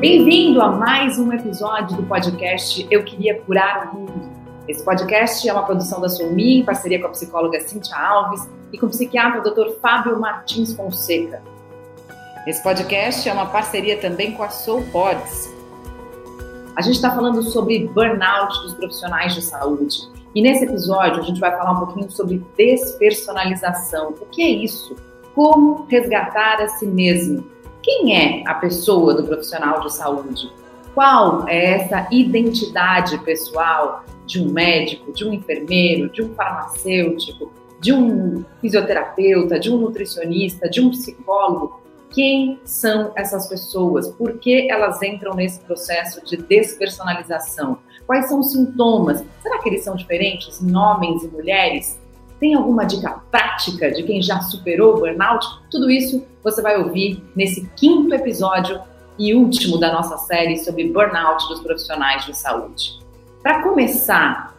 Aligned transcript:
Bem-vindo 0.00 0.62
a 0.62 0.72
mais 0.72 1.18
um 1.18 1.30
episódio 1.30 1.94
do 1.94 2.02
podcast 2.04 2.86
Eu 2.90 3.04
Queria 3.04 3.38
Curar 3.42 3.92
o 3.92 3.98
Mundo. 3.98 4.30
Esse 4.66 4.82
podcast 4.82 5.46
é 5.46 5.52
uma 5.52 5.64
produção 5.64 6.00
da 6.00 6.08
Soumi, 6.08 6.60
em 6.60 6.64
parceria 6.64 6.98
com 6.98 7.08
a 7.08 7.10
psicóloga 7.10 7.60
Cíntia 7.60 7.94
Alves 7.94 8.48
e 8.72 8.78
com 8.78 8.86
o 8.86 8.88
psiquiatra 8.88 9.42
Dr. 9.42 9.78
Fábio 9.82 10.18
Martins 10.18 10.72
Fonseca. 10.72 11.42
Esse 12.46 12.62
podcast 12.62 13.28
é 13.28 13.32
uma 13.34 13.44
parceria 13.44 14.00
também 14.00 14.32
com 14.32 14.42
a 14.42 14.48
Soul 14.48 14.82
Pods. 14.90 15.52
A 16.74 16.80
gente 16.80 16.94
está 16.94 17.14
falando 17.14 17.42
sobre 17.42 17.86
burnout 17.88 18.58
dos 18.62 18.72
profissionais 18.72 19.34
de 19.34 19.42
saúde. 19.42 19.98
E 20.34 20.40
nesse 20.40 20.64
episódio 20.64 21.20
a 21.20 21.26
gente 21.26 21.38
vai 21.38 21.54
falar 21.54 21.72
um 21.72 21.84
pouquinho 21.84 22.10
sobre 22.10 22.42
despersonalização. 22.56 24.14
O 24.18 24.26
que 24.30 24.40
é 24.40 24.48
isso? 24.48 24.96
Como 25.34 25.84
resgatar 25.90 26.62
a 26.62 26.68
si 26.68 26.86
mesmo? 26.86 27.59
Quem 27.82 28.16
é 28.16 28.42
a 28.46 28.54
pessoa 28.54 29.14
do 29.14 29.24
profissional 29.24 29.80
de 29.80 29.92
saúde? 29.92 30.52
Qual 30.94 31.48
é 31.48 31.76
essa 31.76 32.06
identidade 32.10 33.16
pessoal 33.18 34.04
de 34.26 34.42
um 34.42 34.52
médico, 34.52 35.12
de 35.12 35.24
um 35.24 35.32
enfermeiro, 35.32 36.10
de 36.10 36.22
um 36.22 36.34
farmacêutico, 36.34 37.50
de 37.80 37.92
um 37.92 38.44
fisioterapeuta, 38.60 39.58
de 39.58 39.70
um 39.70 39.78
nutricionista, 39.78 40.68
de 40.68 40.80
um 40.80 40.90
psicólogo? 40.90 41.80
Quem 42.10 42.60
são 42.64 43.12
essas 43.14 43.48
pessoas? 43.48 44.08
Por 44.08 44.38
que 44.38 44.70
elas 44.70 45.00
entram 45.02 45.34
nesse 45.34 45.60
processo 45.60 46.24
de 46.24 46.36
despersonalização? 46.36 47.78
Quais 48.06 48.28
são 48.28 48.40
os 48.40 48.50
sintomas? 48.50 49.24
Será 49.40 49.58
que 49.62 49.68
eles 49.68 49.84
são 49.84 49.94
diferentes 49.94 50.60
em 50.60 50.76
homens 50.76 51.22
e 51.22 51.28
mulheres? 51.28 52.00
Tem 52.40 52.54
alguma 52.54 52.86
dica 52.86 53.20
prática 53.30 53.90
de 53.92 54.02
quem 54.02 54.22
já 54.22 54.40
superou 54.40 54.96
o 54.96 54.98
burnout? 55.00 55.46
Tudo 55.70 55.90
isso 55.90 56.26
você 56.42 56.62
vai 56.62 56.78
ouvir 56.78 57.22
nesse 57.36 57.68
quinto 57.76 58.14
episódio 58.14 58.80
e 59.18 59.34
último 59.34 59.78
da 59.78 59.92
nossa 59.92 60.16
série 60.16 60.56
sobre 60.56 60.88
burnout 60.88 61.46
dos 61.48 61.60
profissionais 61.60 62.24
de 62.24 62.34
saúde. 62.34 62.98
Para 63.42 63.62
começar, 63.62 64.56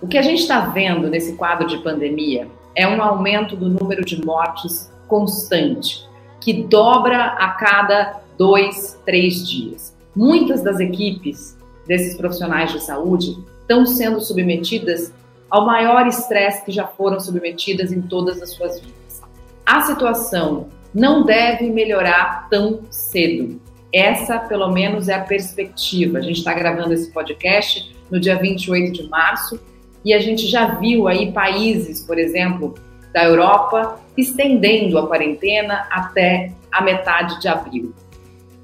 o 0.00 0.06
que 0.06 0.16
a 0.16 0.22
gente 0.22 0.42
está 0.42 0.60
vendo 0.60 1.10
nesse 1.10 1.34
quadro 1.34 1.66
de 1.66 1.78
pandemia 1.78 2.46
é 2.76 2.86
um 2.86 3.02
aumento 3.02 3.56
do 3.56 3.68
número 3.68 4.04
de 4.04 4.24
mortes 4.24 4.92
constante, 5.08 6.08
que 6.40 6.62
dobra 6.62 7.24
a 7.24 7.48
cada 7.50 8.20
dois, 8.38 9.00
três 9.04 9.44
dias. 9.48 9.96
Muitas 10.14 10.62
das 10.62 10.78
equipes 10.78 11.58
desses 11.84 12.16
profissionais 12.16 12.70
de 12.70 12.80
saúde 12.80 13.36
estão 13.62 13.84
sendo 13.84 14.20
submetidas 14.20 15.12
ao 15.50 15.66
maior 15.66 16.06
estresse 16.06 16.64
que 16.64 16.72
já 16.72 16.86
foram 16.86 17.20
submetidas 17.20 17.92
em 17.92 18.02
todas 18.02 18.40
as 18.42 18.50
suas 18.50 18.80
vidas. 18.80 19.22
A 19.64 19.82
situação 19.82 20.68
não 20.94 21.24
deve 21.24 21.70
melhorar 21.70 22.48
tão 22.48 22.80
cedo. 22.90 23.60
Essa, 23.92 24.38
pelo 24.38 24.70
menos, 24.72 25.08
é 25.08 25.14
a 25.14 25.20
perspectiva. 25.20 26.18
A 26.18 26.20
gente 26.20 26.38
está 26.38 26.52
gravando 26.52 26.92
esse 26.92 27.10
podcast 27.12 27.94
no 28.10 28.18
dia 28.18 28.36
28 28.36 28.92
de 28.92 29.08
março 29.08 29.60
e 30.04 30.12
a 30.12 30.18
gente 30.18 30.46
já 30.46 30.74
viu 30.74 31.08
aí 31.08 31.32
países, 31.32 32.02
por 32.02 32.18
exemplo, 32.18 32.74
da 33.12 33.24
Europa, 33.24 34.00
estendendo 34.16 34.98
a 34.98 35.06
quarentena 35.06 35.86
até 35.90 36.52
a 36.70 36.82
metade 36.82 37.40
de 37.40 37.48
abril. 37.48 37.94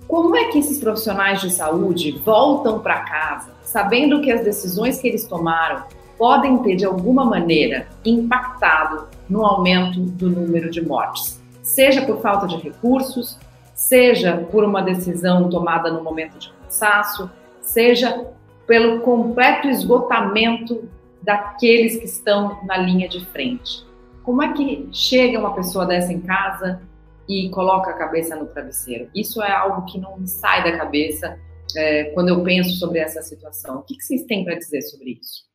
Como 0.09 0.37
é 0.37 0.47
que 0.47 0.59
esses 0.59 0.81
profissionais 0.81 1.41
de 1.41 1.53
saúde 1.53 2.21
voltam 2.25 2.81
para 2.81 3.01
casa 3.01 3.61
sabendo 3.71 4.21
que 4.21 4.33
as 4.33 4.43
decisões 4.43 5.01
que 5.01 5.07
eles 5.07 5.25
tomaram 5.25 5.85
podem 6.21 6.59
ter, 6.59 6.77
de 6.77 6.85
alguma 6.85 7.25
maneira, 7.25 7.89
impactado 8.05 9.09
no 9.27 9.43
aumento 9.43 9.99
do 10.01 10.29
número 10.29 10.71
de 10.71 10.85
mortes, 10.85 11.41
seja 11.63 12.05
por 12.05 12.21
falta 12.21 12.47
de 12.47 12.57
recursos, 12.57 13.39
seja 13.75 14.37
por 14.53 14.63
uma 14.63 14.83
decisão 14.83 15.49
tomada 15.49 15.91
no 15.91 16.05
momento 16.05 16.39
de 16.39 16.53
cansaço, 16.53 17.31
seja 17.63 18.27
pelo 18.67 19.01
completo 19.01 19.67
esgotamento 19.69 20.87
daqueles 21.23 21.97
que 21.97 22.05
estão 22.05 22.63
na 22.67 22.77
linha 22.77 23.09
de 23.09 23.25
frente. 23.25 23.83
Como 24.23 24.43
é 24.43 24.53
que 24.53 24.91
chega 24.93 25.39
uma 25.39 25.55
pessoa 25.55 25.87
dessa 25.87 26.13
em 26.13 26.21
casa 26.21 26.83
e 27.27 27.49
coloca 27.49 27.93
a 27.93 27.95
cabeça 27.95 28.37
no 28.37 28.45
travesseiro? 28.45 29.09
Isso 29.15 29.43
é 29.43 29.51
algo 29.51 29.87
que 29.87 29.99
não 29.99 30.19
me 30.19 30.29
sai 30.29 30.65
da 30.65 30.77
cabeça 30.77 31.39
é, 31.75 32.05
quando 32.13 32.29
eu 32.29 32.43
penso 32.43 32.79
sobre 32.79 32.99
essa 32.99 33.23
situação. 33.23 33.79
O 33.79 33.83
que, 33.85 33.97
que 33.97 34.05
vocês 34.05 34.25
têm 34.25 34.45
para 34.45 34.57
dizer 34.57 34.83
sobre 34.83 35.19
isso? 35.19 35.50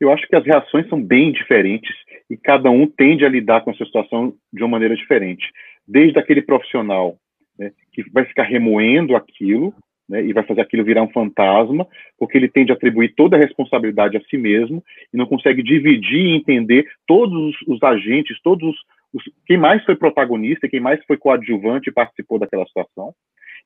Eu 0.00 0.12
acho 0.12 0.26
que 0.28 0.36
as 0.36 0.44
reações 0.44 0.88
são 0.88 1.02
bem 1.02 1.32
diferentes 1.32 1.94
e 2.30 2.36
cada 2.36 2.70
um 2.70 2.86
tende 2.86 3.24
a 3.24 3.28
lidar 3.28 3.62
com 3.62 3.70
essa 3.70 3.84
situação 3.84 4.34
de 4.52 4.62
uma 4.62 4.70
maneira 4.70 4.94
diferente. 4.94 5.50
Desde 5.86 6.18
aquele 6.18 6.42
profissional 6.42 7.16
né, 7.58 7.72
que 7.92 8.08
vai 8.10 8.24
ficar 8.24 8.44
remoendo 8.44 9.16
aquilo 9.16 9.74
né, 10.08 10.24
e 10.24 10.32
vai 10.32 10.44
fazer 10.44 10.60
aquilo 10.60 10.84
virar 10.84 11.02
um 11.02 11.10
fantasma, 11.10 11.86
porque 12.18 12.38
ele 12.38 12.48
tende 12.48 12.70
a 12.70 12.74
atribuir 12.74 13.14
toda 13.14 13.36
a 13.36 13.40
responsabilidade 13.40 14.16
a 14.16 14.20
si 14.22 14.38
mesmo 14.38 14.82
e 15.12 15.16
não 15.16 15.26
consegue 15.26 15.62
dividir 15.62 16.26
e 16.26 16.36
entender 16.36 16.86
todos 17.06 17.56
os, 17.66 17.82
agentes, 17.82 18.40
todos 18.42 18.68
os, 18.68 18.76
os, 19.12 19.24
quem 19.46 19.56
mais 19.56 19.84
foi 19.84 19.96
protagonista, 19.96 20.68
quem 20.68 20.80
mais 20.80 21.04
foi 21.06 21.16
coadjuvante 21.16 21.90
e 21.90 21.92
participou 21.92 22.38
daquela 22.38 22.66
situação, 22.66 23.12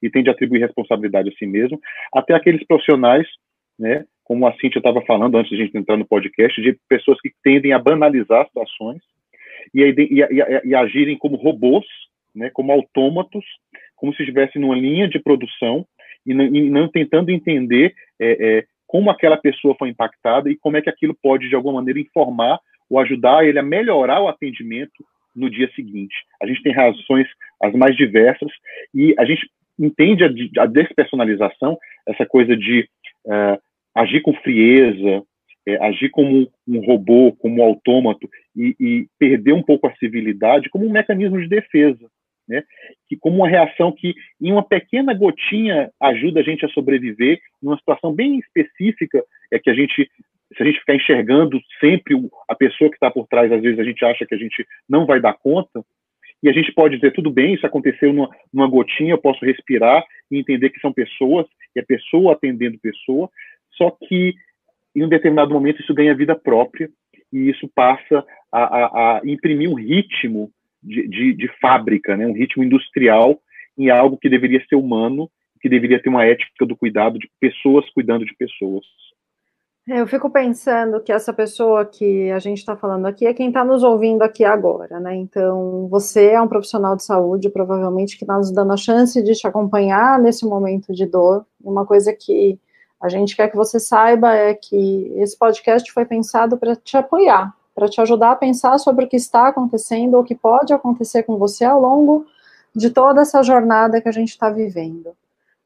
e 0.02 0.10
tende 0.10 0.28
a 0.28 0.32
atribuir 0.32 0.60
responsabilidade 0.60 1.28
a 1.28 1.32
si 1.32 1.46
mesmo, 1.46 1.80
até 2.12 2.34
aqueles 2.34 2.66
profissionais 2.66 3.26
né, 3.82 4.04
como 4.22 4.46
a 4.46 4.52
Cintia 4.52 4.78
estava 4.78 5.02
falando 5.02 5.36
antes 5.36 5.50
de 5.50 5.60
a 5.60 5.64
gente 5.66 5.76
entrar 5.76 5.96
no 5.96 6.06
podcast, 6.06 6.62
de 6.62 6.78
pessoas 6.88 7.20
que 7.20 7.32
tendem 7.42 7.72
a 7.72 7.80
banalizar 7.80 8.46
situações 8.46 9.02
e, 9.74 9.82
e, 9.82 10.68
e, 10.68 10.74
agirem 10.74 11.18
como 11.18 11.36
robôs, 11.36 11.84
né, 12.32 12.48
como 12.50 12.70
autômatos, 12.70 13.44
como 13.96 14.14
se 14.14 14.22
estivessem 14.22 14.62
numa 14.62 14.76
linha 14.76 15.08
de 15.08 15.18
produção 15.18 15.84
e 16.24 16.32
não, 16.32 16.48
não 16.48 16.88
tentando 16.88 17.30
entender 17.30 17.92
é, 18.20 18.58
é, 18.58 18.64
como 18.86 19.10
aquela 19.10 19.36
pessoa 19.36 19.74
foi 19.76 19.88
impactada 19.88 20.48
e 20.48 20.56
como 20.56 20.76
é 20.76 20.82
que 20.82 20.88
aquilo 20.88 21.16
pode, 21.20 21.48
de 21.48 21.56
alguma 21.56 21.74
maneira, 21.74 21.98
informar 21.98 22.60
ou 22.88 23.00
ajudar 23.00 23.44
ele 23.44 23.58
a 23.58 23.64
melhorar 23.64 24.20
o 24.20 24.28
atendimento 24.28 25.04
no 25.34 25.50
dia 25.50 25.68
seguinte. 25.74 26.14
A 26.40 26.46
gente 26.46 26.62
tem 26.62 26.72
razões 26.72 27.26
as 27.60 27.74
mais 27.74 27.96
diversas 27.96 28.50
e 28.94 29.12
a 29.18 29.24
gente 29.24 29.50
entende 29.76 30.22
a, 30.22 30.62
a 30.62 30.66
despersonalização, 30.66 31.76
essa 32.06 32.24
coisa 32.24 32.56
de 32.56 32.88
uh, 33.26 33.58
agir 33.94 34.20
com 34.22 34.34
frieza, 34.34 35.22
é, 35.66 35.76
agir 35.84 36.10
como 36.10 36.50
um 36.66 36.80
robô, 36.80 37.32
como 37.38 37.60
um 37.60 37.64
autômato 37.64 38.28
e, 38.56 38.74
e, 38.80 39.06
perder 39.18 39.52
um 39.52 39.62
pouco 39.62 39.86
a 39.86 39.94
civilidade 39.96 40.68
como 40.70 40.86
um 40.86 40.90
mecanismo 40.90 41.40
de 41.40 41.48
defesa, 41.48 42.08
né? 42.48 42.64
Que 43.08 43.16
como 43.16 43.36
uma 43.36 43.48
reação 43.48 43.92
que 43.92 44.14
em 44.40 44.50
uma 44.50 44.62
pequena 44.62 45.14
gotinha 45.14 45.90
ajuda 46.00 46.40
a 46.40 46.42
gente 46.42 46.64
a 46.64 46.68
sobreviver. 46.70 47.40
Numa 47.62 47.78
situação 47.78 48.12
bem 48.12 48.38
específica 48.38 49.22
é 49.52 49.58
que 49.58 49.70
a 49.70 49.74
gente 49.74 50.10
se 50.56 50.62
a 50.62 50.66
gente 50.66 50.80
ficar 50.80 50.94
enxergando 50.94 51.58
sempre 51.80 52.14
a 52.46 52.54
pessoa 52.54 52.90
que 52.90 52.96
está 52.96 53.10
por 53.10 53.26
trás, 53.26 53.50
às 53.50 53.62
vezes 53.62 53.78
a 53.78 53.84
gente 53.84 54.04
acha 54.04 54.26
que 54.26 54.34
a 54.34 54.38
gente 54.38 54.66
não 54.86 55.06
vai 55.06 55.18
dar 55.18 55.32
conta, 55.32 55.82
e 56.42 56.48
a 56.48 56.52
gente 56.52 56.72
pode 56.72 56.96
dizer, 56.96 57.12
tudo 57.12 57.30
bem, 57.30 57.54
isso 57.54 57.64
aconteceu 57.64 58.12
numa, 58.12 58.28
numa 58.52 58.66
gotinha, 58.66 59.12
eu 59.12 59.18
posso 59.18 59.44
respirar 59.44 60.04
e 60.30 60.38
entender 60.38 60.70
que 60.70 60.80
são 60.80 60.92
pessoas, 60.92 61.46
e 61.74 61.78
é 61.78 61.82
pessoa 61.82 62.32
atendendo 62.32 62.78
pessoa, 62.80 63.30
só 63.82 63.90
que 63.90 64.34
em 64.94 65.02
um 65.02 65.08
determinado 65.08 65.52
momento 65.52 65.80
isso 65.80 65.94
ganha 65.94 66.14
vida 66.14 66.36
própria 66.36 66.88
e 67.32 67.50
isso 67.50 67.68
passa 67.74 68.24
a, 68.52 68.62
a, 68.62 69.18
a 69.18 69.20
imprimir 69.24 69.68
um 69.68 69.74
ritmo 69.74 70.50
de, 70.82 71.08
de, 71.08 71.34
de, 71.34 71.48
fábrica, 71.60 72.16
né? 72.16 72.26
um 72.26 72.34
ritmo 72.34 72.62
industrial 72.62 73.40
em 73.76 73.90
algo 73.90 74.18
que 74.18 74.28
deveria 74.28 74.64
ser 74.68 74.76
humano, 74.76 75.30
que 75.60 75.68
deveria 75.68 76.00
ter 76.00 76.08
uma 76.08 76.24
ética 76.24 76.66
do 76.66 76.76
cuidado 76.76 77.18
de 77.18 77.28
pessoas 77.40 77.88
cuidando 77.90 78.24
de 78.24 78.34
pessoas. 78.36 78.84
É, 79.88 80.00
eu 80.00 80.06
fico 80.06 80.30
pensando 80.30 81.00
que 81.00 81.10
essa 81.10 81.32
pessoa 81.32 81.84
que 81.84 82.30
a 82.30 82.38
gente 82.38 82.58
está 82.58 82.76
falando 82.76 83.06
aqui 83.06 83.26
é 83.26 83.34
quem 83.34 83.48
está 83.48 83.64
nos 83.64 83.82
ouvindo 83.82 84.22
aqui 84.22 84.44
agora, 84.44 85.00
né? 85.00 85.16
Então, 85.16 85.88
você 85.88 86.30
é 86.30 86.40
um 86.40 86.46
profissional 86.46 86.94
de 86.94 87.02
saúde, 87.02 87.50
provavelmente, 87.50 88.16
que 88.16 88.22
está 88.22 88.36
nos 88.36 88.52
dando 88.52 88.72
a 88.72 88.76
chance 88.76 89.20
de 89.20 89.32
te 89.32 89.44
acompanhar 89.44 90.20
nesse 90.20 90.46
momento 90.46 90.92
de 90.92 91.04
dor. 91.04 91.44
Uma 91.60 91.84
coisa 91.84 92.12
que 92.12 92.60
a 93.02 93.08
gente 93.08 93.34
quer 93.34 93.50
que 93.50 93.56
você 93.56 93.80
saiba 93.80 94.32
é 94.32 94.54
que 94.54 95.12
esse 95.16 95.36
podcast 95.36 95.90
foi 95.92 96.04
pensado 96.04 96.56
para 96.56 96.76
te 96.76 96.96
apoiar, 96.96 97.52
para 97.74 97.88
te 97.88 98.00
ajudar 98.00 98.30
a 98.30 98.36
pensar 98.36 98.78
sobre 98.78 99.04
o 99.04 99.08
que 99.08 99.16
está 99.16 99.48
acontecendo 99.48 100.14
ou 100.14 100.20
o 100.20 100.24
que 100.24 100.36
pode 100.36 100.72
acontecer 100.72 101.24
com 101.24 101.36
você 101.36 101.64
ao 101.64 101.80
longo 101.80 102.24
de 102.74 102.90
toda 102.90 103.22
essa 103.22 103.42
jornada 103.42 104.00
que 104.00 104.08
a 104.08 104.12
gente 104.12 104.28
está 104.28 104.48
vivendo. 104.48 105.16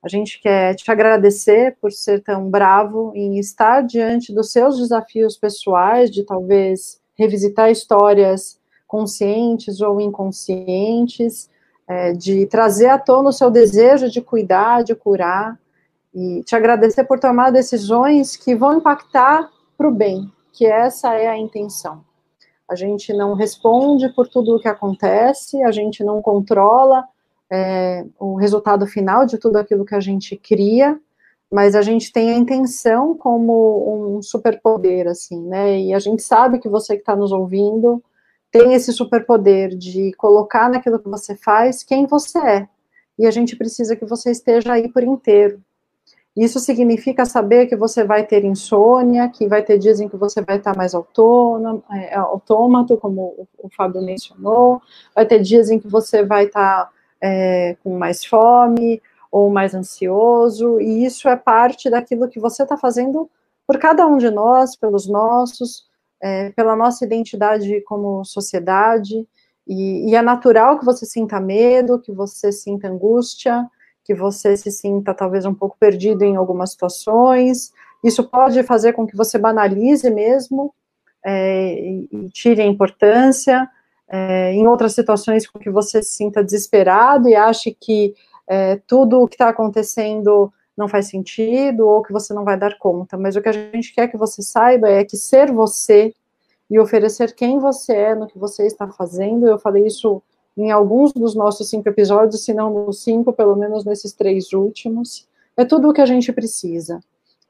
A 0.03 0.09
gente 0.09 0.41
quer 0.41 0.75
te 0.77 0.91
agradecer 0.91 1.77
por 1.79 1.93
ser 1.93 2.23
tão 2.23 2.49
bravo 2.49 3.13
em 3.15 3.39
estar 3.39 3.83
diante 3.83 4.33
dos 4.33 4.51
seus 4.51 4.79
desafios 4.79 5.37
pessoais, 5.37 6.11
de 6.11 6.23
talvez 6.23 7.01
revisitar 7.19 7.71
histórias 7.71 8.59
conscientes 8.87 9.83
ou 9.83 10.01
inconscientes, 10.01 11.51
é, 11.87 12.13
de 12.13 12.47
trazer 12.47 12.87
à 12.87 12.99
tona 12.99 13.29
o 13.29 13.33
seu 13.33 13.51
desejo 13.51 14.09
de 14.09 14.23
cuidar, 14.23 14.83
de 14.83 14.95
curar, 14.95 15.59
e 16.17 16.43
te 16.45 16.57
agradecer 16.57 17.05
por 17.05 17.21
tomar 17.21 17.51
decisões 17.51 18.37
que 18.37 18.55
vão 18.55 18.79
impactar 18.79 19.51
para 19.77 19.87
o 19.87 19.93
bem, 19.93 20.33
que 20.51 20.65
essa 20.65 21.13
é 21.13 21.29
a 21.29 21.37
intenção. 21.37 22.03
A 22.67 22.75
gente 22.75 23.13
não 23.13 23.35
responde 23.35 24.09
por 24.09 24.27
tudo 24.27 24.57
o 24.57 24.59
que 24.59 24.67
acontece, 24.67 25.63
a 25.63 25.71
gente 25.71 26.03
não 26.03 26.23
controla 26.23 27.05
é, 27.53 28.07
o 28.19 28.35
resultado 28.35 28.87
final 28.87 29.27
de 29.27 29.37
tudo 29.37 29.59
aquilo 29.59 29.85
que 29.85 29.95
a 29.95 30.01
gente 30.01 30.39
cria, 30.39 30.99
mas 31.53 31.75
a 31.75 31.83
gente 31.83 32.11
tem 32.11 32.31
a 32.31 32.35
intenção 32.35 33.15
como 33.15 34.17
um 34.17 34.23
superpoder, 34.23 35.07
assim, 35.07 35.41
né? 35.43 35.79
E 35.79 35.93
a 35.93 35.99
gente 35.99 36.23
sabe 36.23 36.59
que 36.59 36.69
você 36.69 36.95
que 36.95 37.03
está 37.03 37.15
nos 37.15 37.31
ouvindo 37.31 38.03
tem 38.51 38.73
esse 38.73 38.91
superpoder 38.91 39.77
de 39.77 40.13
colocar 40.15 40.71
naquilo 40.71 40.99
que 40.99 41.11
você 41.11 41.37
faz 41.37 41.83
quem 41.83 42.07
você 42.07 42.39
é. 42.39 42.69
E 43.19 43.27
a 43.27 43.31
gente 43.31 43.55
precisa 43.55 43.95
que 43.95 44.07
você 44.07 44.31
esteja 44.31 44.73
aí 44.73 44.91
por 44.91 45.03
inteiro. 45.03 45.61
Isso 46.37 46.61
significa 46.61 47.25
saber 47.25 47.67
que 47.67 47.75
você 47.75 48.05
vai 48.05 48.27
ter 48.27 48.45
insônia, 48.45 49.29
que 49.29 49.49
vai 49.49 49.63
ter 49.63 49.79
dias 49.79 50.01
em 50.01 50.09
que 50.09 50.19
você 50.19 50.43
vai 50.43 50.59
estar 50.59 50.77
mais 50.77 50.95
autônomo, 50.95 51.83
é, 51.91 52.15
autômato, 52.15 52.99
como 52.99 53.23
o, 53.23 53.49
o 53.67 53.69
Fábio 53.71 54.03
mencionou, 54.03 54.83
vai 55.15 55.25
ter 55.25 55.41
dias 55.41 55.71
em 55.71 55.79
que 55.79 55.89
você 55.89 56.23
vai 56.23 56.45
estar 56.45 56.91
é, 57.23 57.77
com 57.83 57.97
mais 57.97 58.23
fome 58.23 59.01
ou 59.33 59.51
mais 59.51 59.75
ansioso, 59.75 60.79
e 60.79 61.07
isso 61.07 61.27
é 61.27 61.37
parte 61.37 61.89
daquilo 61.89 62.29
que 62.29 62.39
você 62.39 62.65
está 62.65 62.77
fazendo 62.77 63.31
por 63.67 63.79
cada 63.79 64.07
um 64.07 64.19
de 64.19 64.31
nós, 64.31 64.77
pelos 64.77 65.09
nossos, 65.09 65.87
é, 66.23 66.51
pela 66.51 66.77
nossa 66.77 67.05
identidade 67.05 67.81
como 67.83 68.25
sociedade, 68.25 69.27
e, 69.67 70.11
e 70.11 70.15
é 70.15 70.23
natural 70.23 70.79
que 70.79 70.85
você 70.85 71.07
sinta 71.07 71.41
medo, 71.41 71.99
que 71.99 72.13
você 72.13 72.53
sinta 72.53 72.89
angústia, 72.89 73.69
que 74.07 74.15
você 74.15 74.57
se 74.57 74.71
sinta 74.71 75.13
talvez 75.13 75.45
um 75.45 75.55
pouco 75.55 75.77
perdido 75.79 76.23
em 76.23 76.37
algumas 76.37 76.71
situações. 76.71 77.73
Isso 78.05 78.23
pode 78.23 78.63
fazer 78.63 78.93
com 78.93 79.05
que 79.05 79.17
você 79.17 79.37
banalize 79.37 80.09
mesmo 80.09 80.73
é, 81.25 81.75
e 82.13 82.31
tire 82.33 82.63
a 82.63 82.67
importância. 82.67 83.69
É, 84.09 84.53
em 84.53 84.69
outras 84.69 84.93
situações, 84.95 85.49
com 85.49 85.59
que 85.59 85.69
você 85.69 86.01
se 86.01 86.13
sinta 86.13 86.45
desesperado 86.45 87.29
e 87.29 87.35
ache 87.35 87.77
que 87.79 88.15
é, 88.47 88.81
tudo 88.87 89.21
o 89.21 89.27
que 89.27 89.35
está 89.35 89.49
acontecendo 89.49 90.53
não 90.77 90.87
faz 90.87 91.09
sentido 91.09 91.89
ou 91.89 92.03
que 92.03 92.13
você 92.13 92.33
não 92.33 92.45
vai 92.45 92.57
dar 92.57 92.79
conta. 92.79 93.17
Mas 93.17 93.35
o 93.35 93.43
que 93.43 93.49
a 93.49 93.53
gente 93.53 93.93
quer 93.93 94.07
que 94.07 94.17
você 94.17 94.41
saiba 94.41 94.89
é 94.89 95.05
que 95.05 95.17
ser 95.17 95.51
você 95.51 96.15
e 96.71 96.79
oferecer 96.79 97.35
quem 97.35 97.59
você 97.59 97.93
é 97.93 98.15
no 98.15 98.29
que 98.29 98.39
você 98.39 98.67
está 98.67 98.87
fazendo, 98.87 99.49
eu 99.49 99.59
falei 99.59 99.85
isso 99.85 100.23
em 100.57 100.71
alguns 100.71 101.13
dos 101.13 101.35
nossos 101.35 101.69
cinco 101.69 101.89
episódios, 101.89 102.45
se 102.45 102.55
não 102.55 102.71
nos 102.71 103.03
cinco, 103.03 103.33
pelo 103.33 103.57
menos 103.57 103.85
nesses 103.85 104.13
três 104.13 104.53
últimos, 104.53 105.29
é 105.57 105.65
tudo 105.65 105.91
o 105.91 105.93
que 105.93 106.01
a 106.01 106.07
gente 106.07 106.33
precisa. 106.33 107.01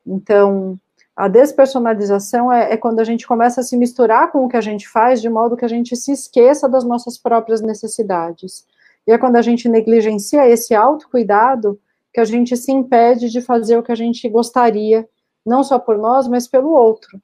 Então, 0.04 0.78
a 1.16 1.28
despersonalização 1.28 2.52
é, 2.52 2.72
é, 2.72 2.76
quando 2.76 3.00
a 3.00 3.04
gente 3.04 3.26
começa 3.26 3.62
a 3.62 3.64
se 3.64 3.76
misturar 3.76 4.30
com 4.30 4.44
o 4.44 4.48
que 4.48 4.56
a 4.56 4.60
gente 4.60 4.86
faz, 4.88 5.22
de 5.22 5.30
modo 5.30 5.56
que 5.56 5.64
a 5.64 5.68
gente 5.68 5.96
se 5.96 6.12
esqueça 6.12 6.68
das 6.68 6.84
nossas 6.84 7.16
próprias 7.16 7.62
necessidades. 7.62 8.66
E 9.06 9.12
é 9.12 9.18
quando 9.18 9.36
a 9.36 9.42
gente 9.42 9.68
negligencia 9.68 10.46
esse 10.46 10.74
autocuidado 10.74 11.80
que 12.12 12.20
a 12.20 12.24
gente 12.24 12.56
se 12.56 12.70
impede 12.70 13.30
de 13.30 13.40
fazer 13.40 13.78
o 13.78 13.82
que 13.82 13.92
a 13.92 13.96
gente 13.96 14.28
gostaria, 14.28 15.08
não 15.44 15.62
só 15.62 15.78
por 15.78 15.96
nós, 15.96 16.28
mas 16.28 16.46
pelo 16.46 16.70
outro. 16.70 17.20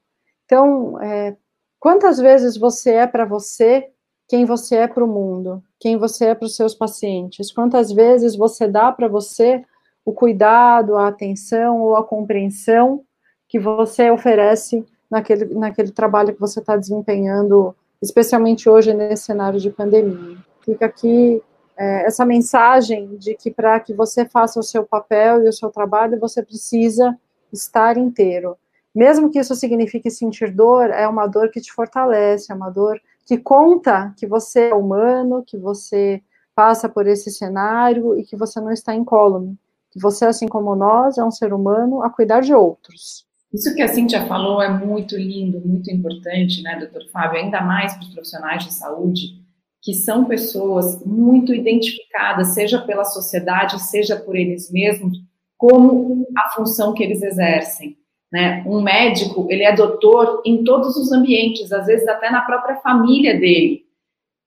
Então, 0.46 1.00
é, 1.00 1.37
quantas 1.79 2.19
vezes 2.19 2.56
você 2.56 2.93
é 2.93 3.06
para 3.06 3.25
você 3.25 3.90
quem 4.32 4.46
você 4.46 4.76
é 4.76 4.88
para 4.88 5.05
o 5.05 5.06
mundo, 5.06 5.62
quem 5.79 5.99
você 5.99 6.29
é 6.29 6.34
para 6.34 6.46
os 6.46 6.56
seus 6.56 6.75
pacientes? 6.75 7.52
Quantas 7.52 7.93
vezes 7.93 8.34
você 8.34 8.67
dá 8.67 8.90
para 8.90 9.06
você 9.06 9.62
o 10.06 10.12
cuidado, 10.14 10.96
a 10.96 11.08
atenção 11.08 11.82
ou 11.82 11.96
a 11.96 12.02
compreensão 12.02 13.05
que 13.46 13.58
você 13.58 14.11
oferece 14.11 14.87
naquele, 15.11 15.55
naquele 15.55 15.90
trabalho 15.90 16.32
que 16.32 16.40
você 16.40 16.61
está 16.61 16.79
desempenhando, 16.79 17.76
especialmente 18.00 18.70
hoje 18.70 18.94
nesse 18.94 19.25
cenário 19.25 19.61
de 19.61 19.69
pandemia? 19.69 20.38
Fica 20.62 20.87
aqui 20.87 21.43
é, 21.76 22.06
essa 22.06 22.25
mensagem 22.25 23.14
de 23.19 23.34
que 23.34 23.50
para 23.50 23.79
que 23.81 23.93
você 23.93 24.25
faça 24.25 24.58
o 24.58 24.62
seu 24.62 24.82
papel 24.82 25.44
e 25.44 25.49
o 25.50 25.52
seu 25.52 25.69
trabalho, 25.69 26.19
você 26.19 26.43
precisa 26.43 27.14
estar 27.52 27.99
inteiro. 27.99 28.56
Mesmo 28.94 29.29
que 29.29 29.38
isso 29.38 29.55
signifique 29.55 30.11
sentir 30.11 30.50
dor, 30.50 30.88
é 30.88 31.06
uma 31.06 31.26
dor 31.26 31.50
que 31.50 31.61
te 31.61 31.70
fortalece, 31.70 32.50
é 32.50 32.55
uma 32.55 32.70
dor 32.70 32.99
que 33.27 33.39
conta 33.39 34.15
que 34.17 34.27
você 34.27 34.69
é 34.69 34.75
humano, 34.75 35.45
que 35.47 35.57
você 35.57 36.23
passa 36.55 36.89
por 36.89 37.07
esse 37.07 37.31
cenário 37.31 38.19
e 38.19 38.25
que 38.25 38.37
você 38.37 38.61
não 38.61 38.71
está 38.71 38.95
incólume. 38.95 39.57
Que 39.91 40.01
você, 40.01 40.25
assim 40.25 40.49
como 40.49 40.75
nós, 40.75 41.19
é 41.19 41.25
um 41.25 41.31
ser 41.31 41.53
humano 41.53 42.03
a 42.03 42.11
cuidar 42.11 42.41
de 42.41 42.55
outros. 42.55 43.27
Isso 43.53 43.75
que 43.75 43.83
a 43.83 43.89
Cintia 43.89 44.27
falou 44.27 44.63
é 44.63 44.69
muito 44.69 45.15
lindo, 45.15 45.61
muito 45.61 45.91
importante, 45.91 46.63
né, 46.63 46.79
doutor 46.79 47.07
Fábio? 47.11 47.39
Ainda 47.39 47.61
mais 47.61 47.93
para 47.95 48.05
os 48.05 48.09
profissionais 48.09 48.65
de 48.65 48.73
saúde, 48.73 49.43
que 49.83 49.93
são 49.93 50.25
pessoas 50.25 51.05
muito 51.05 51.53
identificadas, 51.53 52.55
seja 52.55 52.81
pela 52.81 53.05
sociedade, 53.05 53.83
seja 53.83 54.17
por 54.17 54.37
eles 54.37 54.71
mesmos, 54.71 55.19
como 55.59 56.27
a 56.37 56.51
função 56.55 56.95
que 56.95 57.03
eles 57.03 57.23
exercem. 57.23 57.97
Né? 58.32 58.64
Um 58.67 58.81
médico, 58.81 59.46
ele 59.50 59.62
é 59.62 59.75
doutor 59.75 60.43
em 60.46 60.64
todos 60.64 60.96
os 60.96 61.12
ambientes, 61.12 61.70
às 61.70 61.87
vezes 61.87 62.08
até 62.08 62.31
na 62.31 62.40
própria 62.40 62.76
família 62.76 63.38
dele. 63.38 63.84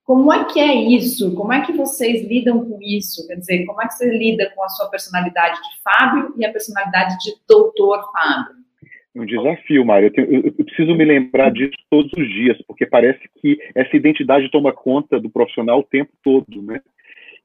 Como 0.04 0.32
é 0.34 0.46
que 0.46 0.60
é 0.60 0.74
isso? 0.74 1.36
Como 1.36 1.54
é 1.54 1.66
que 1.66 1.72
vocês 1.72 2.28
lidam 2.28 2.66
com 2.66 2.80
isso? 2.82 3.28
Quer 3.28 3.36
dizer, 3.36 3.66
como 3.66 3.82
é 3.82 3.88
que 3.88 3.94
você 3.94 4.10
lida 4.10 4.52
com 4.56 4.64
a 4.64 4.70
sua 4.70 4.88
personalidade 4.90 5.56
de 5.56 5.82
Fábio 5.84 6.34
e 6.38 6.46
a 6.46 6.52
personalidade 6.52 7.16
de 7.20 7.36
doutor 7.48 8.12
Fábio? 8.12 8.66
um 9.16 9.26
desafio, 9.26 9.86
Mário. 9.86 10.12
Eu, 10.14 10.26
eu, 10.26 10.42
eu, 10.46 10.66
preciso 10.66 10.94
me 10.94 11.06
lembrar 11.06 11.50
disso 11.50 11.78
todos 11.90 12.12
os 12.12 12.28
dias, 12.28 12.58
porque 12.68 12.86
parece 12.86 13.22
que 13.40 13.58
essa 13.74 13.96
identidade 13.96 14.52
toma 14.52 14.74
conta 14.74 15.20
do 15.20 15.30
profissional 15.30 15.80
o 15.80 15.84
tempo 15.84 16.12
todo, 16.22 16.62
né? 16.62 16.82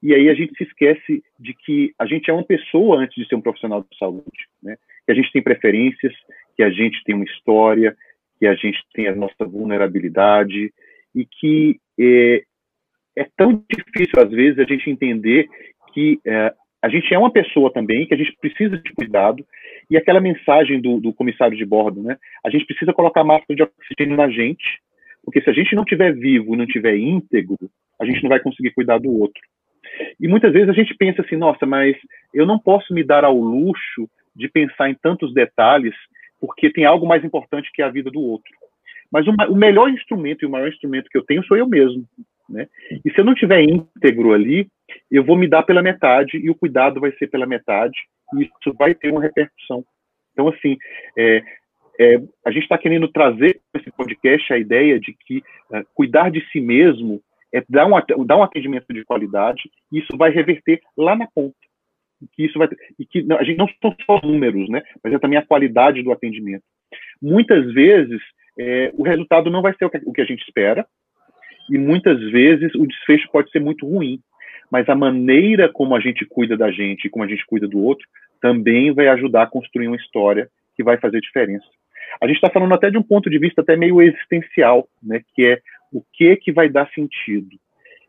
E 0.03 0.15
aí 0.15 0.29
a 0.29 0.35
gente 0.35 0.55
se 0.57 0.65
esquece 0.65 1.23
de 1.39 1.55
que 1.55 1.93
a 1.99 2.07
gente 2.07 2.31
é 2.31 2.33
uma 2.33 2.45
pessoa 2.45 3.01
antes 3.01 3.15
de 3.15 3.29
ser 3.29 3.35
um 3.35 3.41
profissional 3.41 3.83
de 3.83 3.99
saúde, 3.99 4.49
né? 4.63 4.77
Que 5.05 5.13
a 5.13 5.15
gente 5.15 5.31
tem 5.33 5.43
preferências, 5.43 6.15
que 6.57 6.63
a 6.63 6.71
gente 6.71 7.03
tem 7.05 7.15
uma 7.15 7.25
história, 7.25 7.95
que 8.39 8.47
a 8.47 8.55
gente 8.55 8.79
tem 8.95 9.09
a 9.09 9.15
nossa 9.15 9.45
vulnerabilidade 9.45 10.73
e 11.15 11.27
que 11.27 11.79
é, 11.99 12.43
é 13.17 13.27
tão 13.37 13.63
difícil 13.71 14.23
às 14.23 14.31
vezes 14.31 14.59
a 14.59 14.65
gente 14.65 14.89
entender 14.89 15.47
que 15.93 16.19
é, 16.27 16.55
a 16.83 16.89
gente 16.89 17.13
é 17.13 17.19
uma 17.19 17.31
pessoa 17.31 17.71
também, 17.71 18.07
que 18.07 18.15
a 18.15 18.17
gente 18.17 18.35
precisa 18.41 18.79
de 18.79 18.93
cuidado, 18.95 19.45
e 19.91 19.97
aquela 19.97 20.21
mensagem 20.21 20.81
do, 20.81 20.99
do 20.99 21.13
comissário 21.13 21.57
de 21.57 21.65
bordo, 21.65 22.03
né? 22.03 22.17
A 22.45 22.49
gente 22.49 22.65
precisa 22.65 22.93
colocar 22.93 23.23
máscara 23.23 23.55
de 23.55 23.63
oxigênio 23.63 24.17
na 24.17 24.31
gente, 24.31 24.81
porque 25.23 25.43
se 25.43 25.51
a 25.51 25.53
gente 25.53 25.75
não 25.75 25.85
tiver 25.85 26.15
vivo, 26.15 26.57
não 26.57 26.67
tiver 26.67 26.97
íntegro, 26.97 27.59
a 28.01 28.07
gente 28.07 28.23
não 28.23 28.31
vai 28.31 28.41
conseguir 28.41 28.71
cuidar 28.71 28.99
do 28.99 29.13
outro. 29.13 29.43
E 30.21 30.29
muitas 30.29 30.53
vezes 30.53 30.69
a 30.69 30.73
gente 30.73 30.95
pensa 30.95 31.23
assim, 31.23 31.37
nossa, 31.37 31.65
mas 31.65 31.97
eu 32.35 32.45
não 32.47 32.59
posso 32.59 32.93
me 32.93 33.03
dar 33.03 33.25
ao 33.25 33.37
luxo 33.37 34.09
de 34.37 34.49
pensar 34.49 34.91
em 34.91 34.95
tantos 34.95 35.33
detalhes, 35.33 35.95
porque 36.39 36.71
tem 36.71 36.85
algo 36.85 37.07
mais 37.07 37.25
importante 37.25 37.71
que 37.73 37.83
a 37.83 37.89
vida 37.89 38.11
do 38.11 38.21
outro. 38.21 38.53
Mas 39.11 39.27
o, 39.27 39.33
o 39.51 39.57
melhor 39.57 39.89
instrumento 39.89 40.43
e 40.43 40.47
o 40.47 40.51
maior 40.51 40.69
instrumento 40.69 41.09
que 41.11 41.19
eu 41.19 41.25
tenho 41.25 41.45
sou 41.45 41.57
eu 41.57 41.67
mesmo. 41.67 42.05
Né? 42.49 42.67
E 43.05 43.11
se 43.11 43.21
eu 43.21 43.25
não 43.25 43.35
tiver 43.35 43.63
íntegro 43.63 44.33
ali, 44.33 44.69
eu 45.11 45.25
vou 45.25 45.37
me 45.37 45.49
dar 45.49 45.63
pela 45.63 45.83
metade 45.83 46.37
e 46.37 46.51
o 46.51 46.55
cuidado 46.55 47.01
vai 47.01 47.13
ser 47.13 47.29
pela 47.29 47.47
metade 47.47 47.97
e 48.35 48.43
isso 48.43 48.75
vai 48.79 48.95
ter 48.95 49.11
uma 49.11 49.23
repercussão. 49.23 49.85
Então, 50.33 50.49
assim, 50.49 50.77
é, 51.17 51.43
é, 51.99 52.17
a 52.45 52.51
gente 52.51 52.63
está 52.63 52.79
querendo 52.79 53.09
trazer 53.09 53.61
esse 53.75 53.91
podcast 53.91 54.53
a 54.53 54.59
ideia 54.59 54.99
de 54.99 55.13
que 55.13 55.43
é, 55.73 55.85
cuidar 55.95 56.31
de 56.31 56.41
si 56.51 56.61
mesmo 56.61 57.21
é 57.53 57.63
dar 57.69 57.87
um, 57.87 58.25
dar 58.25 58.37
um 58.37 58.43
atendimento 58.43 58.93
de 58.93 59.05
qualidade 59.05 59.71
e 59.93 59.99
isso 59.99 60.17
vai 60.17 60.31
reverter 60.31 60.81
lá 60.97 61.17
na 61.17 61.27
ponta. 61.27 61.57
Que 62.33 62.45
isso 62.45 62.59
vai, 62.59 62.69
e 62.99 63.07
que 63.07 63.27
a 63.33 63.43
gente 63.43 63.57
não 63.57 63.69
são 63.81 63.95
só 64.05 64.21
números, 64.23 64.69
né, 64.69 64.83
mas 65.03 65.13
é 65.13 65.19
também 65.19 65.39
a 65.39 65.47
qualidade 65.47 66.03
do 66.03 66.13
atendimento. 66.13 66.65
Muitas 67.21 67.73
vezes, 67.73 68.21
é, 68.59 68.93
o 68.95 69.03
resultado 69.03 69.51
não 69.51 69.63
vai 69.63 69.75
ser 69.75 69.87
o 69.87 69.91
que, 69.91 70.01
o 70.05 70.13
que 70.13 70.21
a 70.21 70.27
gente 70.27 70.43
espera, 70.43 70.87
e 71.71 71.79
muitas 71.79 72.21
vezes 72.31 72.75
o 72.75 72.87
desfecho 72.87 73.31
pode 73.31 73.51
ser 73.51 73.61
muito 73.61 73.87
ruim 73.87 74.21
mas 74.71 74.89
a 74.89 74.95
maneira 74.95 75.69
como 75.69 75.97
a 75.97 76.01
gente 76.01 76.25
cuida 76.25 76.57
da 76.57 76.71
gente 76.71 77.07
e 77.07 77.11
como 77.11 77.25
a 77.25 77.29
gente 77.29 77.45
cuida 77.45 77.67
do 77.67 77.83
outro 77.83 78.07
também 78.41 78.93
vai 78.93 79.09
ajudar 79.09 79.43
a 79.43 79.47
construir 79.47 79.89
uma 79.89 79.97
história 79.97 80.49
que 80.77 80.85
vai 80.85 80.97
fazer 80.97 81.21
diferença. 81.21 81.67
A 82.23 82.27
gente 82.27 82.37
está 82.37 82.49
falando 82.49 82.73
até 82.73 82.91
de 82.91 82.97
um 82.97 83.03
ponto 83.03 83.29
de 83.29 83.39
vista 83.39 83.61
até 83.61 83.77
meio 83.77 84.01
existencial, 84.01 84.89
né, 85.03 85.21
que 85.35 85.45
é 85.45 85.61
o 85.93 86.03
que 86.13 86.37
que 86.37 86.53
vai 86.53 86.69
dar 86.69 86.91
sentido 86.91 87.49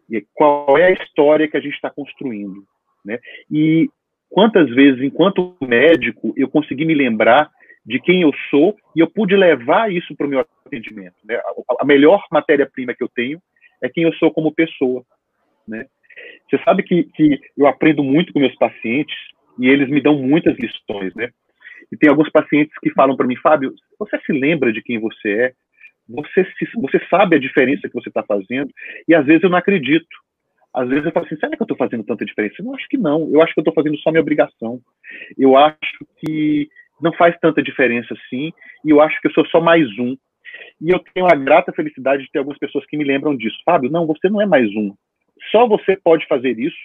e 0.09 0.25
qual 0.33 0.77
é 0.77 0.88
a 0.88 0.91
história 0.91 1.47
que 1.47 1.57
a 1.57 1.61
gente 1.61 1.73
está 1.73 1.89
construindo, 1.89 2.63
né? 3.03 3.19
E 3.50 3.89
quantas 4.29 4.69
vezes, 4.69 5.01
enquanto 5.01 5.55
médico, 5.61 6.33
eu 6.35 6.50
consegui 6.50 6.85
me 6.85 6.93
lembrar 6.93 7.50
de 7.85 8.00
quem 8.00 8.21
eu 8.21 8.31
sou 8.50 8.75
e 8.95 9.00
eu 9.00 9.09
pude 9.09 9.35
levar 9.35 9.91
isso 9.91 10.15
para 10.15 10.27
o 10.27 10.29
meu 10.29 10.45
atendimento. 10.65 11.15
Né? 11.23 11.39
A 11.79 11.85
melhor 11.85 12.23
matéria-prima 12.31 12.93
que 12.93 13.03
eu 13.03 13.09
tenho 13.09 13.41
é 13.81 13.89
quem 13.89 14.03
eu 14.03 14.13
sou 14.13 14.31
como 14.31 14.53
pessoa, 14.53 15.03
né? 15.67 15.85
Você 16.50 16.61
sabe 16.63 16.83
que, 16.83 17.05
que 17.15 17.39
eu 17.57 17.65
aprendo 17.67 18.03
muito 18.03 18.33
com 18.33 18.39
meus 18.39 18.55
pacientes 18.55 19.15
e 19.57 19.67
eles 19.67 19.89
me 19.89 20.01
dão 20.01 20.17
muitas 20.17 20.55
lições, 20.57 21.15
né? 21.15 21.29
E 21.91 21.97
tem 21.97 22.09
alguns 22.09 22.29
pacientes 22.29 22.73
que 22.79 22.91
falam 22.91 23.15
para 23.15 23.25
mim, 23.25 23.35
Fábio, 23.38 23.73
você 23.97 24.19
se 24.19 24.31
lembra 24.31 24.71
de 24.71 24.81
quem 24.81 25.00
você 25.00 25.29
é? 25.29 25.53
Você, 26.12 26.46
se, 26.58 26.68
você 26.75 27.00
sabe 27.10 27.36
a 27.36 27.39
diferença 27.39 27.88
que 27.88 27.94
você 27.94 28.10
está 28.10 28.24
fazendo? 28.24 28.70
E 29.08 29.15
às 29.15 29.25
vezes 29.25 29.44
eu 29.44 29.50
não 29.50 29.58
acredito. 29.58 30.08
Às 30.74 30.88
vezes 30.88 31.06
eu 31.06 31.12
falo 31.12 31.25
assim, 31.25 31.36
será 31.36 31.56
que 31.56 31.62
eu 31.62 31.65
estou 31.65 31.77
fazendo 31.77 32.03
tanta 32.03 32.25
diferença? 32.25 32.56
Eu 32.60 32.74
acho 32.74 32.88
que 32.88 32.98
não. 32.98 33.30
Eu 33.32 33.41
acho 33.41 33.53
que 33.53 33.60
eu 33.60 33.63
estou 33.63 33.74
fazendo 33.74 33.98
só 34.00 34.10
minha 34.10 34.22
obrigação. 34.22 34.80
Eu 35.38 35.58
acho 35.58 36.06
que 36.18 36.70
não 37.01 37.12
faz 37.13 37.38
tanta 37.39 37.63
diferença 37.63 38.13
assim, 38.13 38.53
e 38.86 38.89
eu 38.91 39.01
acho 39.01 39.20
que 39.20 39.27
eu 39.27 39.34
sou 39.34 39.46
só 39.48 39.60
mais 39.60 39.88
um. 39.98 40.15
E 40.80 40.89
eu 40.89 41.00
tenho 41.13 41.25
a 41.25 41.36
grata 41.36 41.74
felicidade 41.74 42.24
de 42.24 42.32
ter 42.32 42.39
algumas 42.39 42.60
pessoas 42.60 42.86
que 42.86 42.98
me 42.98 43.03
lembram 43.03 43.36
disso. 43.36 43.58
Fábio, 43.65 43.91
não, 43.91 44.06
você 44.06 44.30
não 44.30 44.41
é 44.41 44.46
mais 44.46 44.68
um. 44.75 44.94
Só 45.51 45.68
você 45.68 45.98
pode 45.98 46.27
fazer 46.27 46.58
isso, 46.60 46.77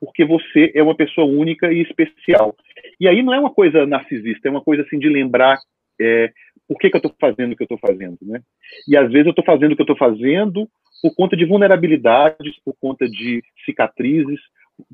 porque 0.00 0.24
você 0.24 0.72
é 0.74 0.82
uma 0.82 0.96
pessoa 0.96 1.26
única 1.26 1.72
e 1.72 1.80
especial. 1.82 2.56
E 2.98 3.06
aí 3.06 3.22
não 3.22 3.32
é 3.32 3.38
uma 3.38 3.52
coisa 3.52 3.86
narcisista, 3.86 4.48
é 4.48 4.50
uma 4.50 4.60
coisa 4.60 4.82
assim 4.82 4.98
de 4.98 5.08
lembrar 5.08 5.58
é, 6.00 6.32
por 6.68 6.78
que, 6.78 6.90
que 6.90 6.96
eu 6.96 6.98
estou 6.98 7.14
fazendo 7.20 7.52
o 7.52 7.56
que 7.56 7.62
eu 7.62 7.66
estou 7.66 7.78
fazendo, 7.78 8.18
né? 8.22 8.40
E 8.88 8.96
às 8.96 9.10
vezes 9.10 9.26
eu 9.26 9.30
estou 9.30 9.44
fazendo 9.44 9.72
o 9.72 9.76
que 9.76 9.82
eu 9.82 9.92
estou 9.92 9.96
fazendo 9.96 10.68
por 11.02 11.14
conta 11.14 11.36
de 11.36 11.44
vulnerabilidades, 11.44 12.54
por 12.64 12.74
conta 12.80 13.08
de 13.08 13.42
cicatrizes, 13.64 14.40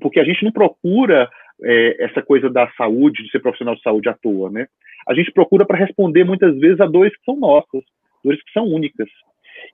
porque 0.00 0.18
a 0.18 0.24
gente 0.24 0.44
não 0.44 0.50
procura 0.50 1.28
é, 1.62 2.04
essa 2.04 2.22
coisa 2.22 2.48
da 2.48 2.70
saúde, 2.72 3.22
de 3.22 3.30
ser 3.30 3.40
profissional 3.40 3.74
de 3.74 3.82
saúde 3.82 4.08
à 4.08 4.14
toa, 4.14 4.50
né? 4.50 4.66
A 5.06 5.14
gente 5.14 5.32
procura 5.32 5.64
para 5.66 5.78
responder 5.78 6.24
muitas 6.24 6.58
vezes 6.58 6.80
a 6.80 6.86
dores 6.86 7.16
que 7.16 7.24
são 7.24 7.36
nossas, 7.36 7.82
dores 8.24 8.42
que 8.42 8.52
são 8.52 8.64
únicas. 8.66 9.08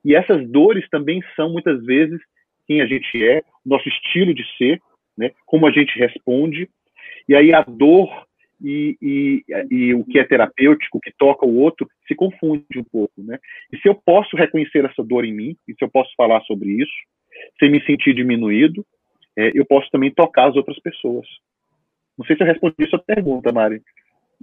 E 0.05 0.15
essas 0.15 0.49
dores 0.49 0.89
também 0.91 1.23
são 1.37 1.53
muitas 1.53 1.85
vezes 1.85 2.21
quem 2.67 2.81
a 2.81 2.87
gente 2.87 3.25
é, 3.25 3.43
nosso 3.65 3.89
estilo 3.89 4.35
de 4.35 4.45
ser, 4.57 4.81
né? 5.17 5.31
Como 5.47 5.67
a 5.67 5.71
gente 5.71 5.99
responde. 5.99 6.69
E 7.29 7.35
aí 7.35 7.55
a 7.55 7.63
dor 7.63 8.09
e, 8.65 8.97
e, 9.03 9.45
e, 9.71 9.95
o 9.95 10.05
que 10.05 10.19
é 10.19 10.25
terapêutico, 10.25 10.99
o 10.99 11.01
que 11.01 11.13
toca 11.19 11.45
o 11.45 11.57
outro, 11.57 11.87
se 12.09 12.15
confunde 12.15 12.65
um 12.79 12.85
pouco, 12.85 13.13
né? 13.19 13.39
E 13.73 13.77
se 13.79 13.89
eu 13.89 13.95
posso 13.95 14.37
reconhecer 14.37 14.85
essa 14.85 15.03
dor 15.03 15.25
em 15.25 15.35
mim, 15.35 15.57
e 15.69 15.75
se 15.75 15.85
eu 15.85 15.89
posso 15.89 16.11
falar 16.17 16.41
sobre 16.43 16.71
isso, 16.71 16.93
sem 17.59 17.71
me 17.71 17.85
sentir 17.85 18.15
diminuído, 18.15 18.85
é, 19.37 19.53
eu 19.55 19.67
posso 19.67 19.91
também 19.91 20.11
tocar 20.11 20.49
as 20.49 20.57
outras 20.57 20.79
pessoas. 20.81 21.27
Não 22.17 22.25
sei 22.25 22.37
se 22.37 22.43
eu 22.43 22.47
respondi 22.47 22.89
sua 22.89 22.99
pergunta, 22.99 23.53
Mari. 23.53 23.83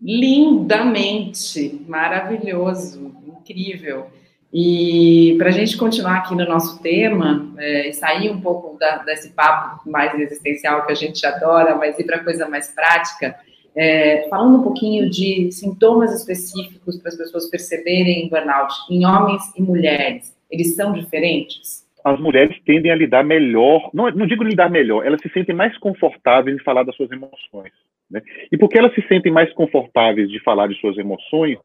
Lindamente, 0.01 1.81
maravilhoso, 1.87 3.15
incrível. 3.27 4.07
E 4.53 5.35
para 5.37 5.47
a 5.47 5.51
gente 5.51 5.77
continuar 5.77 6.17
aqui 6.17 6.35
no 6.35 6.45
nosso 6.45 6.81
tema 6.81 7.53
é, 7.57 7.87
e 7.87 7.93
sair 7.93 8.29
um 8.29 8.41
pouco 8.41 8.77
da, 8.77 8.97
desse 8.97 9.29
papo 9.29 9.89
mais 9.89 10.13
existencial 10.19 10.85
que 10.85 10.91
a 10.91 10.95
gente 10.95 11.25
adora, 11.25 11.75
mas 11.75 11.97
ir 11.97 12.03
para 12.03 12.23
coisa 12.23 12.49
mais 12.49 12.69
prática, 12.69 13.39
é, 13.75 14.27
falando 14.29 14.59
um 14.59 14.63
pouquinho 14.63 15.09
de 15.09 15.51
sintomas 15.51 16.13
específicos 16.13 16.97
para 16.99 17.09
as 17.09 17.17
pessoas 17.17 17.49
perceberem 17.49 18.29
burnout 18.29 18.73
em 18.89 19.05
homens 19.05 19.41
e 19.57 19.61
mulheres, 19.61 20.35
eles 20.49 20.75
são 20.75 20.93
diferentes? 20.93 21.81
As 22.03 22.19
mulheres 22.19 22.57
tendem 22.65 22.91
a 22.91 22.95
lidar 22.95 23.23
melhor, 23.23 23.89
não, 23.93 24.09
não 24.11 24.25
digo 24.25 24.43
lidar 24.43 24.69
melhor, 24.69 25.05
elas 25.05 25.21
se 25.21 25.29
sentem 25.29 25.55
mais 25.55 25.77
confortáveis 25.77 26.57
em 26.57 26.63
falar 26.63 26.83
das 26.83 26.95
suas 26.95 27.11
emoções. 27.11 27.71
Né? 28.09 28.21
E 28.51 28.57
porque 28.57 28.77
elas 28.77 28.93
se 28.93 29.01
sentem 29.07 29.31
mais 29.31 29.53
confortáveis 29.53 30.29
de 30.29 30.39
falar 30.43 30.67
de 30.67 30.79
suas 30.79 30.97
emoções, 30.97 31.57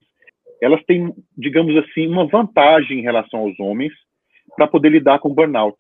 elas 0.63 0.83
têm, 0.85 1.13
digamos 1.37 1.77
assim, 1.77 2.07
uma 2.07 2.27
vantagem 2.27 3.01
em 3.01 3.03
relação 3.03 3.41
aos 3.41 3.59
homens 3.59 3.93
para 4.57 4.69
poder 4.69 4.91
lidar 4.91 5.19
com 5.19 5.35
burnout. 5.35 5.77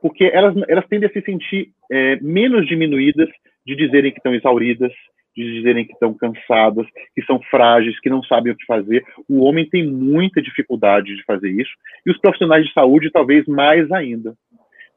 Porque 0.00 0.24
elas, 0.24 0.54
elas 0.68 0.86
tendem 0.88 1.08
a 1.08 1.12
se 1.12 1.20
sentir 1.20 1.68
é, 1.90 2.16
menos 2.20 2.66
diminuídas 2.66 3.28
de 3.66 3.76
dizerem 3.76 4.10
que 4.10 4.18
estão 4.18 4.34
exauridas, 4.34 4.92
de 5.36 5.44
dizerem 5.54 5.84
que 5.84 5.92
estão 5.92 6.12
cansadas, 6.14 6.86
que 7.14 7.22
são 7.24 7.40
frágeis, 7.50 7.98
que 8.00 8.10
não 8.10 8.22
sabem 8.22 8.52
o 8.52 8.56
que 8.56 8.66
fazer. 8.66 9.04
O 9.28 9.44
homem 9.44 9.68
tem 9.68 9.86
muita 9.86 10.42
dificuldade 10.42 11.14
de 11.14 11.24
fazer 11.24 11.50
isso, 11.50 11.70
e 12.04 12.10
os 12.10 12.18
profissionais 12.18 12.66
de 12.66 12.72
saúde 12.72 13.10
talvez 13.10 13.46
mais 13.46 13.90
ainda. 13.92 14.34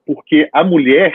Porque 0.06 0.50
a 0.52 0.64
mulher, 0.64 1.14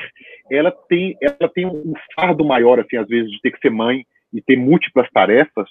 ela 0.50 0.70
tem, 0.88 1.16
ela 1.20 1.50
tem 1.52 1.66
um 1.66 1.92
fardo 2.14 2.44
maior, 2.44 2.80
assim, 2.80 2.96
às 2.96 3.06
vezes, 3.06 3.30
de 3.30 3.40
ter 3.40 3.50
que 3.50 3.60
ser 3.60 3.70
mãe 3.70 4.04
e 4.32 4.40
ter 4.40 4.56
múltiplas 4.56 5.08
tarefas, 5.10 5.68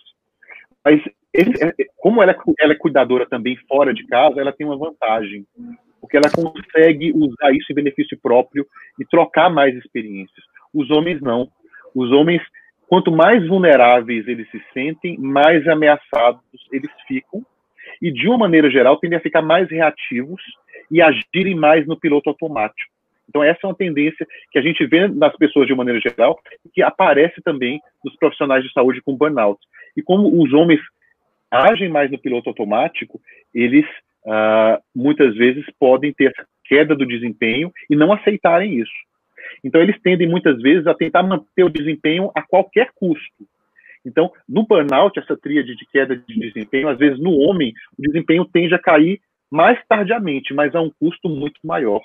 mas 0.84 1.02
esse, 1.34 1.64
é, 1.64 1.74
como 1.98 2.24
ela 2.24 2.32
é, 2.32 2.36
ela 2.60 2.74
é 2.74 2.78
cuidadora 2.78 3.28
também 3.28 3.58
fora 3.68 3.94
de 3.94 4.06
casa, 4.08 4.40
ela 4.40 4.54
tem 4.54 4.66
uma 4.66 4.78
vantagem, 4.78 5.46
porque 6.00 6.16
ela 6.16 6.32
consegue 6.32 7.12
usar 7.14 7.52
isso 7.52 7.72
em 7.72 7.76
benefício 7.76 8.18
próprio 8.22 8.66
e 9.00 9.06
trocar 9.06 9.50
mais 9.50 9.76
experiências. 9.76 10.46
Os 10.74 10.90
homens 10.90 11.22
não. 11.22 11.50
Os 11.94 12.12
homens 12.12 12.42
quanto 12.88 13.12
mais 13.12 13.46
vulneráveis 13.48 14.28
eles 14.28 14.50
se 14.50 14.62
sentem, 14.74 15.18
mais 15.18 15.68
ameaçados 15.68 16.42
eles 16.72 16.92
ficam 17.08 17.46
e, 18.02 18.12
de 18.12 18.28
uma 18.28 18.38
maneira 18.38 18.70
geral, 18.70 18.98
tendem 18.98 19.18
a 19.18 19.22
ficar 19.22 19.42
mais 19.42 19.70
reativos 19.70 20.42
e 20.90 21.02
agirem 21.02 21.56
mais 21.56 21.86
no 21.86 22.00
piloto 22.00 22.30
automático. 22.30 22.92
Então, 23.30 23.44
essa 23.44 23.60
é 23.64 23.68
uma 23.68 23.76
tendência 23.76 24.26
que 24.52 24.58
a 24.58 24.62
gente 24.62 24.86
vê 24.86 25.08
nas 25.08 25.36
pessoas 25.36 25.68
de 25.68 25.74
uma 25.74 25.84
maneira 25.84 26.00
geral 26.00 26.40
e 26.66 26.70
que 26.70 26.82
aparece 26.82 27.42
também 27.42 27.80
nos 28.04 28.16
profissionais 28.16 28.64
de 28.64 28.72
saúde 28.72 29.02
com 29.02 29.18
burnout. 29.18 29.60
E 29.96 30.02
como 30.02 30.42
os 30.42 30.54
homens 30.54 30.80
agem 31.52 31.90
mais 31.90 32.10
no 32.10 32.20
piloto 32.20 32.50
automático, 32.50 33.20
eles 33.54 33.86
uh, 34.26 34.82
muitas 34.96 35.36
vezes 35.36 35.66
podem 35.78 36.14
ter 36.14 36.34
queda 36.64 36.96
do 36.96 37.06
desempenho 37.06 37.72
e 37.90 37.96
não 37.96 38.14
aceitarem 38.14 38.76
isso. 38.76 39.07
Então, 39.64 39.82
eles 39.82 40.00
tendem 40.02 40.28
muitas 40.28 40.62
vezes 40.62 40.88
a 40.88 40.94
tentar 40.94 41.24
manter 41.24 41.64
o 41.64 41.70
desempenho 41.70 42.32
a 42.36 42.42
qualquer 42.42 42.92
custo. 42.96 43.48
Então, 44.06 44.32
no 44.48 44.66
burnout, 44.66 45.20
essa 45.20 45.36
tríade 45.36 45.76
de 45.76 45.86
queda 45.92 46.16
de 46.16 46.40
desempenho, 46.40 46.88
às 46.88 46.98
vezes 46.98 47.20
no 47.20 47.32
homem, 47.32 47.74
o 47.98 48.02
desempenho 48.02 48.46
tende 48.46 48.74
a 48.74 48.80
cair 48.80 49.20
mais 49.52 49.78
tardiamente, 49.88 50.54
mas 50.54 50.74
a 50.74 50.82
um 50.82 50.92
custo 51.00 51.28
muito 51.28 51.60
maior. 51.64 52.02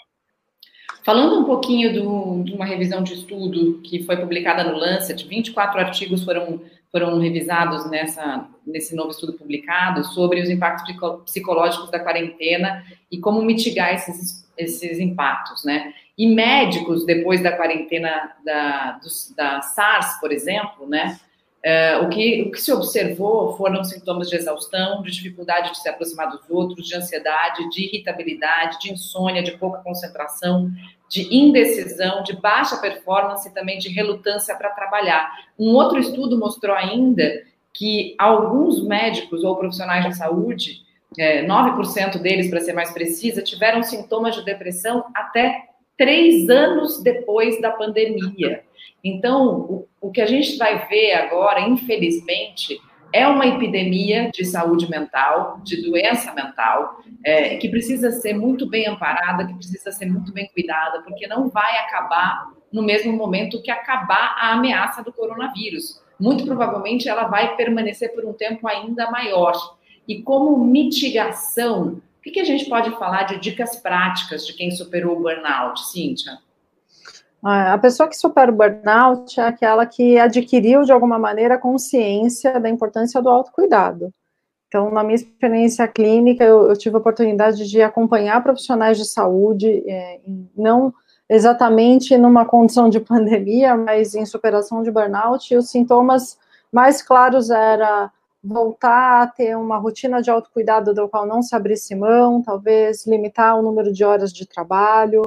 Falando 1.04 1.40
um 1.40 1.44
pouquinho 1.44 1.92
do, 1.92 2.44
de 2.44 2.52
uma 2.52 2.64
revisão 2.64 3.02
de 3.02 3.14
estudo 3.14 3.80
que 3.82 4.04
foi 4.04 4.16
publicada 4.16 4.62
no 4.62 4.78
Lancet, 4.78 5.26
24 5.26 5.80
artigos 5.80 6.24
foram, 6.24 6.62
foram 6.92 7.18
revisados 7.18 7.90
nessa, 7.90 8.48
nesse 8.64 8.94
novo 8.94 9.10
estudo 9.10 9.32
publicado 9.32 10.04
sobre 10.04 10.40
os 10.40 10.48
impactos 10.48 10.94
psicológicos 11.24 11.90
da 11.90 11.98
quarentena 11.98 12.84
e 13.10 13.18
como 13.18 13.42
mitigar 13.42 13.92
esses, 13.94 14.48
esses 14.56 15.00
impactos, 15.00 15.64
né? 15.64 15.92
E 16.16 16.26
médicos, 16.26 17.06
depois 17.06 17.42
da 17.42 17.56
quarentena 17.56 18.32
da, 18.44 19.00
da 19.36 19.62
SARS, 19.62 20.20
por 20.20 20.30
exemplo, 20.30 20.86
né? 20.86 21.18
É, 21.64 21.96
o, 21.98 22.08
que, 22.08 22.42
o 22.42 22.50
que 22.50 22.60
se 22.60 22.72
observou 22.72 23.56
foram 23.56 23.84
sintomas 23.84 24.28
de 24.28 24.34
exaustão, 24.34 25.00
de 25.00 25.12
dificuldade 25.12 25.70
de 25.70 25.78
se 25.78 25.88
aproximar 25.88 26.28
dos 26.28 26.40
outros, 26.50 26.88
de 26.88 26.96
ansiedade, 26.96 27.70
de 27.70 27.84
irritabilidade, 27.84 28.80
de 28.80 28.92
insônia, 28.92 29.44
de 29.44 29.52
pouca 29.52 29.78
concentração, 29.78 30.68
de 31.08 31.32
indecisão, 31.34 32.24
de 32.24 32.34
baixa 32.34 32.78
performance 32.78 33.48
e 33.48 33.52
também 33.52 33.78
de 33.78 33.88
relutância 33.88 34.56
para 34.56 34.70
trabalhar. 34.70 35.30
Um 35.56 35.68
outro 35.74 36.00
estudo 36.00 36.36
mostrou 36.36 36.74
ainda 36.74 37.44
que 37.72 38.16
alguns 38.18 38.84
médicos 38.84 39.44
ou 39.44 39.54
profissionais 39.56 40.04
de 40.04 40.16
saúde, 40.16 40.82
é, 41.16 41.46
9% 41.46 42.18
deles, 42.18 42.50
para 42.50 42.60
ser 42.60 42.72
mais 42.72 42.90
precisa, 42.90 43.40
tiveram 43.40 43.82
sintomas 43.82 44.34
de 44.34 44.44
depressão 44.44 45.04
até 45.14 45.68
três 46.02 46.50
anos 46.50 47.00
depois 47.00 47.60
da 47.60 47.70
pandemia. 47.70 48.64
Então, 49.04 49.60
o, 49.60 49.88
o 50.00 50.10
que 50.10 50.20
a 50.20 50.26
gente 50.26 50.58
vai 50.58 50.88
ver 50.88 51.12
agora, 51.12 51.60
infelizmente, 51.60 52.76
é 53.12 53.24
uma 53.28 53.46
epidemia 53.46 54.28
de 54.32 54.44
saúde 54.44 54.90
mental, 54.90 55.60
de 55.62 55.80
doença 55.80 56.32
mental, 56.32 56.96
é, 57.24 57.56
que 57.56 57.68
precisa 57.68 58.10
ser 58.10 58.32
muito 58.32 58.68
bem 58.68 58.88
amparada, 58.88 59.46
que 59.46 59.54
precisa 59.54 59.92
ser 59.92 60.06
muito 60.06 60.32
bem 60.32 60.48
cuidada, 60.52 61.02
porque 61.02 61.28
não 61.28 61.48
vai 61.48 61.76
acabar 61.78 62.50
no 62.72 62.82
mesmo 62.82 63.12
momento 63.12 63.62
que 63.62 63.70
acabar 63.70 64.34
a 64.40 64.54
ameaça 64.54 65.04
do 65.04 65.12
coronavírus. 65.12 66.02
Muito 66.18 66.44
provavelmente 66.44 67.08
ela 67.08 67.28
vai 67.28 67.54
permanecer 67.54 68.12
por 68.12 68.24
um 68.24 68.32
tempo 68.32 68.66
ainda 68.66 69.08
maior. 69.08 69.52
E 70.08 70.20
como 70.20 70.64
mitigação 70.64 72.02
o 72.22 72.24
que, 72.24 72.30
que 72.30 72.40
a 72.40 72.44
gente 72.44 72.68
pode 72.68 72.88
falar 72.92 73.24
de 73.24 73.40
dicas 73.40 73.74
práticas 73.74 74.46
de 74.46 74.52
quem 74.52 74.70
superou 74.70 75.16
o 75.16 75.20
burnout, 75.20 75.84
Cíntia? 75.90 76.38
A 77.42 77.76
pessoa 77.78 78.08
que 78.08 78.16
supera 78.16 78.48
o 78.48 78.54
burnout 78.54 79.40
é 79.40 79.42
aquela 79.42 79.84
que 79.84 80.16
adquiriu, 80.16 80.84
de 80.84 80.92
alguma 80.92 81.18
maneira, 81.18 81.58
consciência 81.58 82.60
da 82.60 82.68
importância 82.68 83.20
do 83.20 83.28
autocuidado. 83.28 84.14
Então, 84.68 84.88
na 84.88 85.02
minha 85.02 85.16
experiência 85.16 85.88
clínica, 85.88 86.44
eu, 86.44 86.68
eu 86.68 86.76
tive 86.76 86.94
a 86.94 87.00
oportunidade 87.00 87.68
de 87.68 87.82
acompanhar 87.82 88.40
profissionais 88.40 88.96
de 88.96 89.04
saúde, 89.04 89.82
é, 89.84 90.20
não 90.56 90.94
exatamente 91.28 92.16
numa 92.16 92.44
condição 92.44 92.88
de 92.88 93.00
pandemia, 93.02 93.76
mas 93.76 94.14
em 94.14 94.24
superação 94.24 94.80
de 94.80 94.92
burnout, 94.92 95.52
e 95.52 95.56
os 95.56 95.68
sintomas 95.70 96.38
mais 96.70 97.02
claros 97.02 97.50
era 97.50 98.12
voltar 98.42 99.22
a 99.22 99.26
ter 99.26 99.56
uma 99.56 99.76
rotina 99.76 100.20
de 100.20 100.30
autocuidado 100.30 100.92
do 100.92 101.08
qual 101.08 101.26
não 101.26 101.42
se 101.42 101.54
abrisse 101.54 101.94
mão, 101.94 102.42
talvez 102.42 103.06
limitar 103.06 103.58
o 103.58 103.62
número 103.62 103.92
de 103.92 104.04
horas 104.04 104.32
de 104.32 104.46
trabalho, 104.46 105.22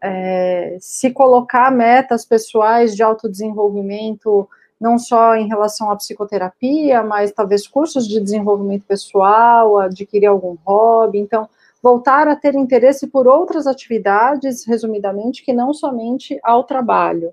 é, 0.00 0.76
se 0.80 1.10
colocar 1.10 1.70
metas 1.72 2.24
pessoais 2.24 2.94
de 2.94 3.02
autodesenvolvimento, 3.02 4.48
não 4.80 4.98
só 4.98 5.36
em 5.36 5.46
relação 5.46 5.90
à 5.90 5.96
psicoterapia, 5.96 7.02
mas 7.02 7.32
talvez 7.32 7.66
cursos 7.68 8.06
de 8.06 8.20
desenvolvimento 8.20 8.84
pessoal, 8.84 9.78
adquirir 9.78 10.26
algum 10.26 10.56
hobby. 10.64 11.18
Então, 11.18 11.48
voltar 11.80 12.26
a 12.26 12.36
ter 12.36 12.54
interesse 12.54 13.06
por 13.06 13.28
outras 13.28 13.66
atividades, 13.66 14.64
resumidamente, 14.66 15.44
que 15.44 15.52
não 15.52 15.72
somente 15.72 16.38
ao 16.42 16.64
trabalho. 16.64 17.32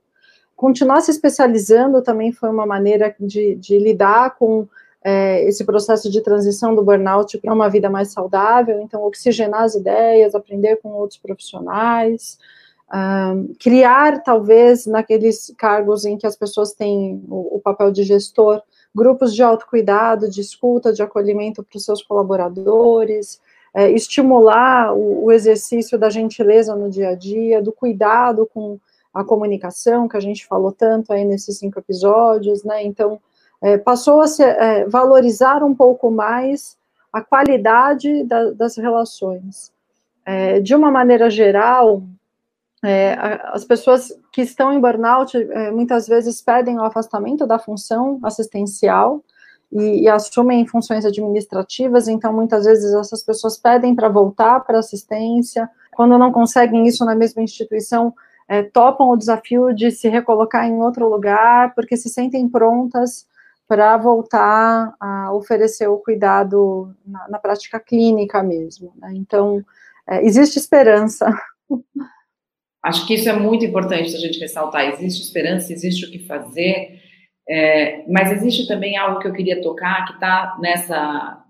Continuar 0.56 1.02
se 1.02 1.10
especializando 1.10 2.02
também 2.02 2.32
foi 2.32 2.50
uma 2.50 2.66
maneira 2.66 3.16
de, 3.20 3.56
de 3.56 3.80
lidar 3.80 4.36
com 4.38 4.68
é, 5.04 5.44
esse 5.46 5.64
processo 5.64 6.10
de 6.10 6.22
transição 6.22 6.76
do 6.76 6.84
burnout 6.84 7.38
para 7.38 7.54
uma 7.54 7.70
vida 7.70 7.90
mais 7.90 8.12
saudável, 8.12 8.82
então 8.82 9.04
oxigenar 9.04 9.64
as 9.64 9.76
ideias, 9.76 10.36
aprender 10.36 10.78
com 10.78 10.90
outros 10.90 11.20
profissionais, 11.20 12.38
um, 12.94 13.54
criar 13.60 14.24
talvez 14.24 14.86
naqueles 14.86 15.54
cargos 15.58 16.06
em 16.06 16.18
que 16.18 16.28
as 16.28 16.36
pessoas 16.36 16.74
têm 16.74 17.24
o, 17.30 17.58
o 17.58 17.60
papel 17.60 17.92
de 17.92 18.04
gestor, 18.04 18.62
grupos 18.94 19.34
de 19.34 19.44
autocuidado, 19.44 20.30
de 20.30 20.42
escuta, 20.42 20.92
de 20.92 21.02
acolhimento 21.02 21.64
para 21.64 21.78
os 21.78 21.86
seus 21.86 22.02
colaboradores, 22.02 23.40
é, 23.74 23.90
estimular 23.92 24.94
o, 24.94 25.26
o 25.26 25.32
exercício 25.32 25.98
da 25.98 26.10
gentileza 26.10 26.76
no 26.76 26.90
dia 26.90 27.10
a 27.10 27.16
dia, 27.16 27.62
do 27.62 27.72
cuidado 27.72 28.50
com 28.52 28.80
a 29.14 29.24
comunicação, 29.24 30.08
que 30.08 30.18
a 30.18 30.20
gente 30.20 30.46
falou 30.46 30.72
tanto 30.72 31.14
aí 31.14 31.24
nesses 31.24 31.58
cinco 31.58 31.80
episódios, 31.80 32.64
né? 32.64 32.84
Então, 32.84 33.20
é, 33.62 33.78
passou 33.78 34.22
a 34.22 34.28
se 34.28 34.44
é, 34.44 34.86
valorizar 34.86 35.64
um 35.64 35.76
pouco 35.76 36.10
mais 36.10 36.78
a 37.12 37.22
qualidade 37.22 38.24
da, 38.24 38.52
das 38.52 38.78
relações. 38.78 39.72
É, 40.26 40.60
de 40.60 40.76
uma 40.76 40.92
maneira 40.92 41.30
geral, 41.30 42.04
é, 42.84 43.18
as 43.46 43.66
pessoas 43.66 44.14
que 44.32 44.42
estão 44.42 44.72
em 44.72 44.80
burnout 44.80 45.36
é, 45.36 45.72
muitas 45.72 46.08
vezes 46.08 46.42
pedem 46.42 46.78
o 46.78 46.84
afastamento 46.84 47.46
da 47.46 47.60
função 47.60 48.20
assistencial 48.24 49.24
e, 49.72 50.04
e, 50.04 50.08
assumem 50.08 50.66
funções 50.66 51.06
administrativas, 51.06 52.08
então 52.08 52.32
muitas 52.34 52.66
vezes 52.66 52.94
essas 52.94 53.22
pessoas 53.22 53.58
pedem 53.58 53.94
para 53.94 54.08
voltar 54.08 54.62
para 54.62 54.80
assistência, 54.80 55.70
quando 55.92 56.18
não 56.18 56.32
conseguem 56.32 56.88
isso 56.88 57.06
na 57.06 57.14
mesma 57.14 57.42
instituição, 57.42 58.14
é, 58.48 58.64
topam 58.64 59.10
o 59.10 59.18
desafio 59.18 59.74
de 59.74 59.92
se 59.92 60.08
recolocar 60.08 60.66
em 60.66 60.82
outro 60.82 61.08
lugar, 61.08 61.76
porque 61.76 61.98
se 61.98 62.10
sentem 62.10 62.48
prontas 62.48 63.28
para 63.70 63.96
voltar 63.98 64.96
a 65.00 65.32
oferecer 65.32 65.88
o 65.88 66.00
cuidado 66.00 66.92
na, 67.06 67.30
na 67.30 67.38
prática 67.38 67.80
clínica 67.80 68.42
mesmo. 68.42 68.92
Né? 68.98 69.14
Então, 69.14 69.64
é, 70.10 70.26
existe 70.26 70.58
esperança. 70.58 71.30
Acho 72.82 73.06
que 73.06 73.14
isso 73.14 73.30
é 73.30 73.34
muito 73.34 73.64
importante 73.64 74.16
a 74.16 74.20
gente 74.20 74.40
ressaltar. 74.40 74.88
Existe 74.88 75.22
esperança, 75.22 75.72
existe 75.72 76.04
o 76.04 76.12
que 76.12 76.26
fazer, 76.26 77.00
é, 77.48 78.06
mas 78.12 78.32
existe 78.32 78.68
também 78.68 78.98
algo 78.98 79.20
que 79.20 79.28
eu 79.28 79.34
queria 79.34 79.62
tocar, 79.62 80.04
que 80.08 80.14
está 80.14 80.58
nessa, 80.60 81.44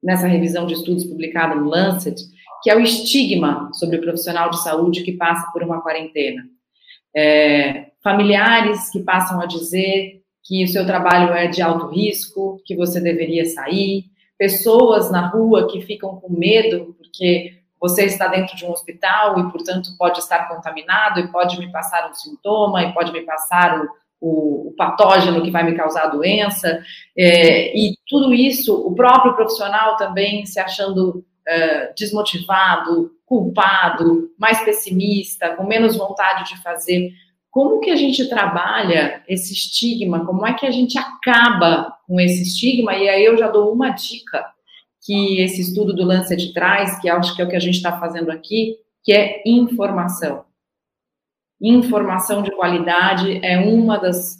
nessa 0.00 0.28
revisão 0.28 0.66
de 0.66 0.74
estudos 0.74 1.04
publicada 1.04 1.56
no 1.56 1.68
Lancet, 1.68 2.14
que 2.62 2.70
é 2.70 2.76
o 2.76 2.80
estigma 2.80 3.70
sobre 3.72 3.96
o 3.96 4.00
profissional 4.02 4.50
de 4.50 4.62
saúde 4.62 5.02
que 5.02 5.12
passa 5.12 5.50
por 5.50 5.64
uma 5.64 5.80
quarentena. 5.80 6.44
É, 7.16 7.86
familiares 8.04 8.88
que 8.90 9.00
passam 9.00 9.40
a 9.40 9.46
dizer 9.46 10.22
que 10.46 10.64
o 10.64 10.68
seu 10.68 10.86
trabalho 10.86 11.32
é 11.34 11.46
de 11.46 11.60
alto 11.60 11.88
risco, 11.88 12.60
que 12.64 12.76
você 12.76 13.00
deveria 13.00 13.44
sair, 13.46 14.04
pessoas 14.38 15.10
na 15.10 15.26
rua 15.26 15.68
que 15.68 15.80
ficam 15.80 16.16
com 16.16 16.32
medo 16.32 16.94
porque 16.98 17.56
você 17.80 18.04
está 18.04 18.28
dentro 18.28 18.56
de 18.56 18.64
um 18.64 18.70
hospital 18.70 19.38
e, 19.38 19.50
portanto, 19.50 19.90
pode 19.98 20.18
estar 20.20 20.48
contaminado 20.48 21.20
e 21.20 21.28
pode 21.28 21.58
me 21.58 21.70
passar 21.70 22.08
um 22.08 22.14
sintoma 22.14 22.82
e 22.82 22.92
pode 22.92 23.12
me 23.12 23.22
passar 23.22 23.80
o, 23.80 23.88
o, 24.20 24.68
o 24.68 24.74
patógeno 24.76 25.42
que 25.42 25.50
vai 25.50 25.62
me 25.62 25.76
causar 25.76 26.04
a 26.04 26.08
doença. 26.08 26.82
É, 27.16 27.76
e 27.76 27.94
tudo 28.08 28.32
isso, 28.32 28.74
o 28.74 28.94
próprio 28.94 29.34
profissional 29.34 29.96
também 29.96 30.46
se 30.46 30.58
achando 30.58 31.24
é, 31.46 31.92
desmotivado, 31.96 33.12
culpado, 33.24 34.30
mais 34.38 34.60
pessimista, 34.64 35.50
com 35.50 35.64
menos 35.64 35.96
vontade 35.96 36.54
de 36.54 36.62
fazer. 36.62 37.10
Como 37.56 37.80
que 37.80 37.88
a 37.88 37.96
gente 37.96 38.28
trabalha 38.28 39.22
esse 39.26 39.54
estigma? 39.54 40.26
Como 40.26 40.46
é 40.46 40.52
que 40.52 40.66
a 40.66 40.70
gente 40.70 40.98
acaba 40.98 41.96
com 42.06 42.20
esse 42.20 42.42
estigma? 42.42 42.94
E 42.94 43.08
aí 43.08 43.24
eu 43.24 43.38
já 43.38 43.48
dou 43.48 43.72
uma 43.72 43.88
dica 43.88 44.44
que 45.02 45.40
esse 45.40 45.62
estudo 45.62 45.94
do 45.94 46.04
Lancet 46.04 46.52
traz, 46.52 47.00
que 47.00 47.08
acho 47.08 47.34
que 47.34 47.40
é 47.40 47.46
o 47.46 47.48
que 47.48 47.56
a 47.56 47.58
gente 47.58 47.76
está 47.76 47.98
fazendo 47.98 48.30
aqui, 48.30 48.76
que 49.02 49.10
é 49.10 49.42
informação. 49.46 50.44
Informação 51.58 52.42
de 52.42 52.50
qualidade 52.50 53.42
é 53.42 53.56
uma 53.56 53.96
das, 53.96 54.34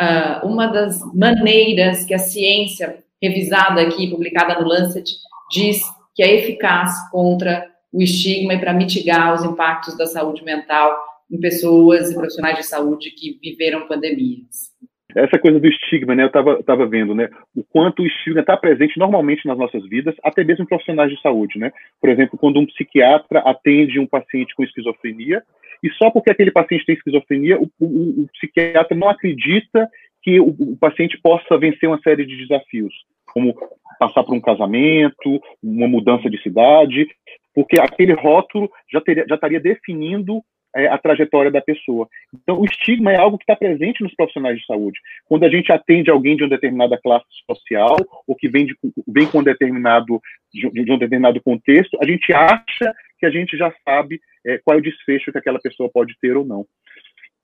uh, 0.00 0.46
uma 0.46 0.66
das 0.66 0.98
maneiras 1.14 2.06
que 2.06 2.14
a 2.14 2.18
ciência, 2.18 3.04
revisada 3.22 3.82
aqui, 3.82 4.08
publicada 4.08 4.58
no 4.58 4.66
Lancet, 4.66 5.04
diz 5.50 5.78
que 6.14 6.22
é 6.22 6.36
eficaz 6.36 7.10
contra 7.10 7.70
o 7.92 8.00
estigma 8.00 8.54
e 8.54 8.58
para 8.58 8.72
mitigar 8.72 9.34
os 9.34 9.44
impactos 9.44 9.94
da 9.94 10.06
saúde 10.06 10.42
mental 10.42 11.11
em 11.32 11.40
pessoas 11.40 12.10
e 12.10 12.14
profissionais 12.14 12.58
de 12.58 12.64
saúde 12.64 13.10
que 13.10 13.38
viveram 13.42 13.88
pandemias 13.88 14.72
essa 15.14 15.38
coisa 15.38 15.60
do 15.60 15.66
estigma, 15.66 16.14
né? 16.14 16.22
Eu 16.22 16.28
estava 16.28 16.62
tava 16.62 16.86
vendo, 16.86 17.14
né? 17.14 17.28
O 17.54 17.62
quanto 17.62 18.02
o 18.02 18.06
estigma 18.06 18.40
está 18.40 18.56
presente 18.56 18.98
normalmente 18.98 19.46
nas 19.46 19.58
nossas 19.58 19.86
vidas, 19.88 20.14
até 20.22 20.42
mesmo 20.42 20.64
em 20.64 20.66
profissionais 20.66 21.10
de 21.10 21.20
saúde, 21.20 21.58
né? 21.58 21.72
Por 22.00 22.10
exemplo, 22.10 22.38
quando 22.38 22.58
um 22.58 22.66
psiquiatra 22.66 23.40
atende 23.40 23.98
um 23.98 24.06
paciente 24.06 24.54
com 24.54 24.64
esquizofrenia, 24.64 25.42
e 25.82 25.90
só 25.92 26.10
porque 26.10 26.30
aquele 26.30 26.50
paciente 26.50 26.86
tem 26.86 26.94
esquizofrenia, 26.94 27.58
o, 27.60 27.68
o, 27.80 28.22
o 28.22 28.28
psiquiatra 28.34 28.96
não 28.96 29.08
acredita 29.08 29.88
que 30.22 30.40
o, 30.40 30.48
o, 30.48 30.76
paciente 30.76 31.18
possa 31.20 31.58
vencer 31.58 31.88
uma 31.88 32.00
série 32.00 32.24
de 32.24 32.36
desafios, 32.36 32.94
como 33.26 33.54
passar 33.98 34.22
por 34.22 34.34
um 34.34 34.40
casamento, 34.40 35.40
uma 35.62 35.88
mudança 35.88 36.30
de 36.30 36.40
cidade, 36.42 37.08
porque 37.54 37.80
aquele 37.80 38.12
rótulo 38.12 38.70
já, 38.90 39.00
teria, 39.00 39.26
já 39.28 39.34
estaria 39.34 39.60
definindo 39.60 40.40
é, 40.74 40.86
a 40.88 40.98
trajetória 40.98 41.50
da 41.50 41.60
pessoa. 41.60 42.08
Então, 42.34 42.60
o 42.60 42.64
estigma 42.64 43.12
é 43.12 43.16
algo 43.16 43.38
que 43.38 43.44
está 43.44 43.56
presente 43.56 44.02
nos 44.02 44.14
profissionais 44.14 44.58
de 44.58 44.66
saúde. 44.66 44.98
Quando 45.26 45.44
a 45.44 45.48
gente 45.48 45.70
atende 45.72 46.10
alguém 46.10 46.36
de 46.36 46.44
uma 46.44 46.50
determinada 46.50 46.98
classe 46.98 47.26
social 47.50 47.96
ou 48.26 48.34
que 48.34 48.48
vem, 48.48 48.66
de, 48.66 48.76
vem 49.06 49.26
com 49.26 49.38
um 49.38 49.44
determinado, 49.44 50.20
de, 50.52 50.68
de 50.70 50.92
um 50.92 50.98
determinado 50.98 51.40
contexto, 51.42 51.98
a 52.00 52.06
gente 52.06 52.32
acha 52.32 52.94
que 53.18 53.26
a 53.26 53.30
gente 53.30 53.56
já 53.56 53.72
sabe 53.84 54.20
é, 54.44 54.58
qual 54.58 54.76
é 54.76 54.80
o 54.80 54.82
desfecho 54.82 55.30
que 55.30 55.38
aquela 55.38 55.60
pessoa 55.60 55.90
pode 55.92 56.14
ter 56.20 56.36
ou 56.36 56.44
não. 56.44 56.66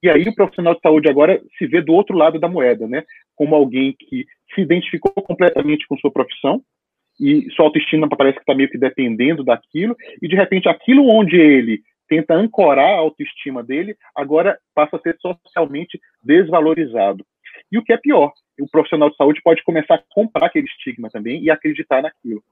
E 0.01 0.09
aí 0.09 0.23
o 0.23 0.35
profissional 0.35 0.75
de 0.75 0.81
saúde 0.81 1.09
agora 1.09 1.41
se 1.57 1.67
vê 1.67 1.81
do 1.81 1.93
outro 1.93 2.17
lado 2.17 2.39
da 2.39 2.47
moeda, 2.47 2.87
né? 2.87 3.03
Como 3.35 3.53
alguém 3.53 3.93
que 3.97 4.25
se 4.55 4.61
identificou 4.61 5.11
completamente 5.13 5.85
com 5.87 5.97
sua 5.97 6.11
profissão 6.11 6.61
e 7.19 7.49
sua 7.51 7.65
autoestima 7.65 8.07
parece 8.07 8.37
que 8.37 8.43
está 8.43 8.55
meio 8.55 8.69
que 8.69 8.77
dependendo 8.77 9.43
daquilo 9.43 9.95
e 10.21 10.27
de 10.27 10.35
repente 10.35 10.69
aquilo 10.69 11.09
onde 11.09 11.35
ele 11.35 11.81
tenta 12.09 12.33
ancorar 12.33 12.95
a 12.95 12.97
autoestima 12.97 13.63
dele, 13.63 13.95
agora 14.15 14.57
passa 14.73 14.97
a 14.97 14.99
ser 14.99 15.15
socialmente 15.19 15.99
desvalorizado. 16.23 17.25
E 17.71 17.77
o 17.77 17.83
que 17.83 17.93
é 17.93 17.97
pior, 17.97 18.33
o 18.59 18.69
profissional 18.69 19.09
de 19.09 19.15
saúde 19.15 19.41
pode 19.43 19.63
começar 19.63 19.95
a 19.95 20.03
comprar 20.09 20.47
aquele 20.47 20.65
estigma 20.65 21.09
também 21.09 21.41
e 21.41 21.51
acreditar 21.51 22.01
naquilo. 22.01 22.43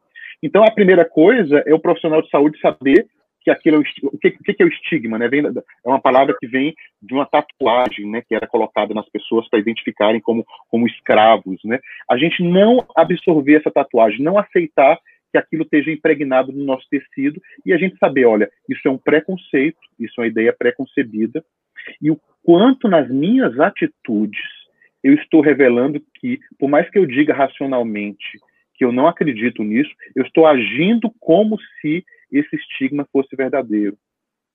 Então, 0.42 0.64
a 0.64 0.72
primeira 0.72 1.04
coisa 1.04 1.64
é 1.66 1.74
o 1.74 1.80
profissional 1.80 2.22
de 2.22 2.30
saúde 2.30 2.60
saber 2.60 3.08
que 3.42 3.52
aquilo 3.52 3.78
é 3.78 3.80
o, 3.80 4.10
o 4.14 4.18
que, 4.18 4.32
que 4.32 4.62
é 4.62 4.66
o 4.66 4.70
estigma, 4.70 5.18
né? 5.18 5.28
Vem, 5.30 5.46
é 5.46 5.90
uma 5.90 6.02
palavra 6.02 6.36
que 6.38 6.46
vem 6.46 6.76
de 7.02 7.14
uma 7.14 7.26
tatuagem, 7.26 8.06
né? 8.06 8.22
Que 8.28 8.36
era 8.36 8.46
colocada 8.46 8.94
nas 8.94 9.10
pessoas 9.10 9.48
para 9.50 9.60
identificarem 9.60 10.20
como, 10.20 10.46
como 10.70 10.86
escravos, 10.86 11.58
né? 11.64 11.80
A 12.10 12.18
gente 12.18 12.44
não 12.44 12.86
absorver 12.96 13.56
essa 13.56 13.72
tatuagem, 13.72 14.22
não 14.22 14.38
aceitar 14.38 15.00
que 15.32 15.38
aquilo 15.38 15.64
esteja 15.64 15.92
impregnado 15.92 16.52
no 16.52 16.64
nosso 16.64 16.88
tecido 16.90 17.42
e 17.66 17.74
a 17.74 17.78
gente 17.78 17.98
saber, 17.98 18.26
olha, 18.26 18.50
isso 18.70 18.88
é 18.88 18.92
um 18.92 18.98
preconceito, 18.98 19.80
isso 20.00 20.14
é 20.20 20.22
uma 20.22 20.28
ideia 20.28 20.54
preconcebida, 20.54 21.44
e 22.02 22.12
o 22.12 22.20
quanto 22.44 22.88
nas 22.88 23.10
minhas 23.10 23.60
atitudes 23.60 24.42
eu 25.04 25.14
estou 25.14 25.42
revelando 25.42 26.02
que, 26.20 26.40
por 26.60 26.70
mais 26.70 26.90
que 26.90 26.98
eu 26.98 27.06
diga 27.06 27.34
racionalmente 27.34 28.40
que 28.74 28.86
eu 28.86 28.92
não 28.92 29.08
acredito 29.08 29.64
nisso, 29.64 29.90
eu 30.16 30.24
estou 30.24 30.46
agindo 30.46 31.12
como 31.20 31.58
se 31.82 32.06
esse 32.32 32.56
estigma 32.56 33.08
fosse 33.12 33.36
verdadeiro. 33.36 33.98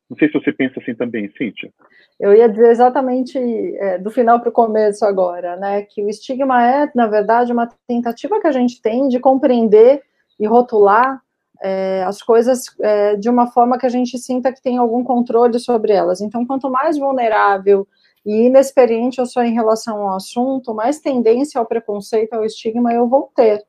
Não 0.09 0.17
sei 0.17 0.29
se 0.29 0.35
você 0.35 0.53
pensa 0.53 0.79
assim 0.79 0.95
também, 0.95 1.33
Cíntia. 1.37 1.73
Eu 2.21 2.35
ia 2.35 2.49
dizer 2.49 2.71
exatamente 2.71 3.39
é, 3.39 3.99
do 3.99 4.11
final 4.11 4.41
para 4.41 4.51
o 4.51 4.53
começo 4.53 5.05
agora, 5.05 5.57
né? 5.57 5.83
Que 5.83 6.03
o 6.03 6.09
estigma 6.09 6.63
é, 6.63 6.91
na 6.95 7.07
verdade, 7.07 7.51
uma 7.51 7.67
tentativa 7.89 8.39
que 8.39 8.47
a 8.47 8.53
gente 8.53 8.81
tem 8.83 9.09
de 9.09 9.19
compreender 9.19 10.03
e 10.39 10.47
rotular 10.47 11.23
é, 11.63 12.03
as 12.05 12.21
coisas 12.21 12.65
é, 12.81 13.17
de 13.17 13.31
uma 13.31 13.47
forma 13.47 13.79
que 13.79 13.87
a 13.87 13.89
gente 13.89 14.19
sinta 14.19 14.53
que 14.53 14.61
tem 14.61 14.79
algum 14.79 15.05
controle 15.05 15.59
sobre 15.61 15.93
elas. 15.93 16.21
Então, 16.21 16.45
quanto 16.45 16.69
mais 16.69 16.99
vulnerável 16.99 17.87
e 18.27 18.47
inexperiente 18.47 19.19
eu 19.19 19.27
sou 19.27 19.43
em 19.43 19.55
relação 19.55 20.03
ao 20.03 20.17
assunto, 20.17 20.75
mais 20.75 20.99
tendência 20.99 21.59
ao 21.59 21.67
preconceito, 21.67 22.33
ao 22.33 22.45
estigma 22.45 22.93
eu 22.93 23.07
vou 23.09 23.31
ter. 23.35 23.65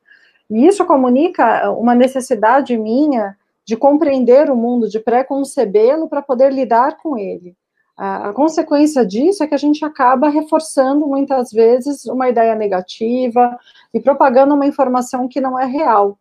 E 0.49 0.65
isso 0.67 0.85
comunica 0.85 1.69
uma 1.71 1.95
necessidade 1.95 2.77
minha 2.77 3.37
de 3.65 3.77
compreender 3.77 4.49
o 4.49 4.55
mundo, 4.55 4.89
de 4.89 4.99
preconcebê-lo 4.99 6.09
para 6.09 6.21
poder 6.21 6.51
lidar 6.51 6.97
com 6.97 7.17
ele. 7.17 7.55
A, 7.95 8.29
a, 8.29 8.33
consequência 8.33 9.05
disso 9.05 9.43
é 9.43 9.47
que 9.47 9.53
a 9.53 9.57
gente 9.57 9.85
acaba 9.85 10.27
reforçando 10.27 11.07
muitas 11.07 11.51
vezes 11.51 12.05
uma 12.05 12.27
ideia 12.27 12.55
negativa 12.55 13.57
e 13.93 13.99
propagando 13.99 14.55
uma 14.55 14.65
informação 14.65 15.27
que 15.27 15.39
não 15.39 15.59
é 15.59 15.65
real. 15.65 16.17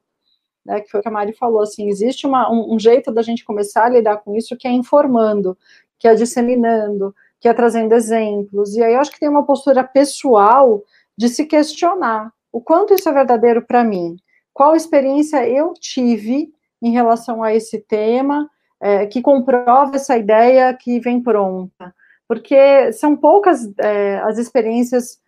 Né, 0.64 0.80
que 0.80 0.90
foi 0.90 1.00
o 1.00 1.02
que 1.02 1.08
a 1.08 1.12
Mari 1.12 1.32
falou, 1.32 1.62
assim, 1.62 1.88
existe 1.88 2.26
uma, 2.26 2.50
um, 2.50 2.74
um 2.74 2.78
jeito 2.78 3.12
da 3.12 3.22
gente 3.22 3.44
começar 3.44 3.86
a 3.86 3.88
lidar 3.88 4.18
com 4.18 4.34
isso 4.36 4.56
que 4.56 4.68
é 4.68 4.70
informando, 4.70 5.56
que 5.98 6.08
é 6.08 6.14
disseminando, 6.14 7.14
que 7.40 7.48
é 7.48 7.54
trazendo 7.54 7.94
exemplos, 7.94 8.74
e 8.74 8.82
aí 8.82 8.94
eu 8.94 9.00
acho 9.00 9.10
que 9.10 9.20
tem 9.20 9.28
uma 9.28 9.44
postura 9.44 9.82
pessoal 9.82 10.82
de 11.16 11.28
se 11.28 11.44
questionar 11.44 12.32
o 12.52 12.60
quanto 12.60 12.94
isso 12.94 13.08
é 13.08 13.12
verdadeiro 13.12 13.62
para 13.62 13.82
mim, 13.82 14.16
qual 14.52 14.76
experiência 14.76 15.48
eu 15.48 15.72
tive 15.72 16.52
em 16.82 16.90
relação 16.90 17.42
a 17.42 17.54
esse 17.54 17.78
tema, 17.78 18.48
é, 18.80 19.06
que 19.06 19.22
comprova 19.22 19.94
essa 19.94 20.18
ideia 20.18 20.74
que 20.74 20.98
vem 20.98 21.22
pronta. 21.22 21.94
Porque 22.26 22.92
são 22.92 23.16
poucas 23.16 23.72
é, 23.78 24.18
as 24.18 24.36
experiências 24.36 25.18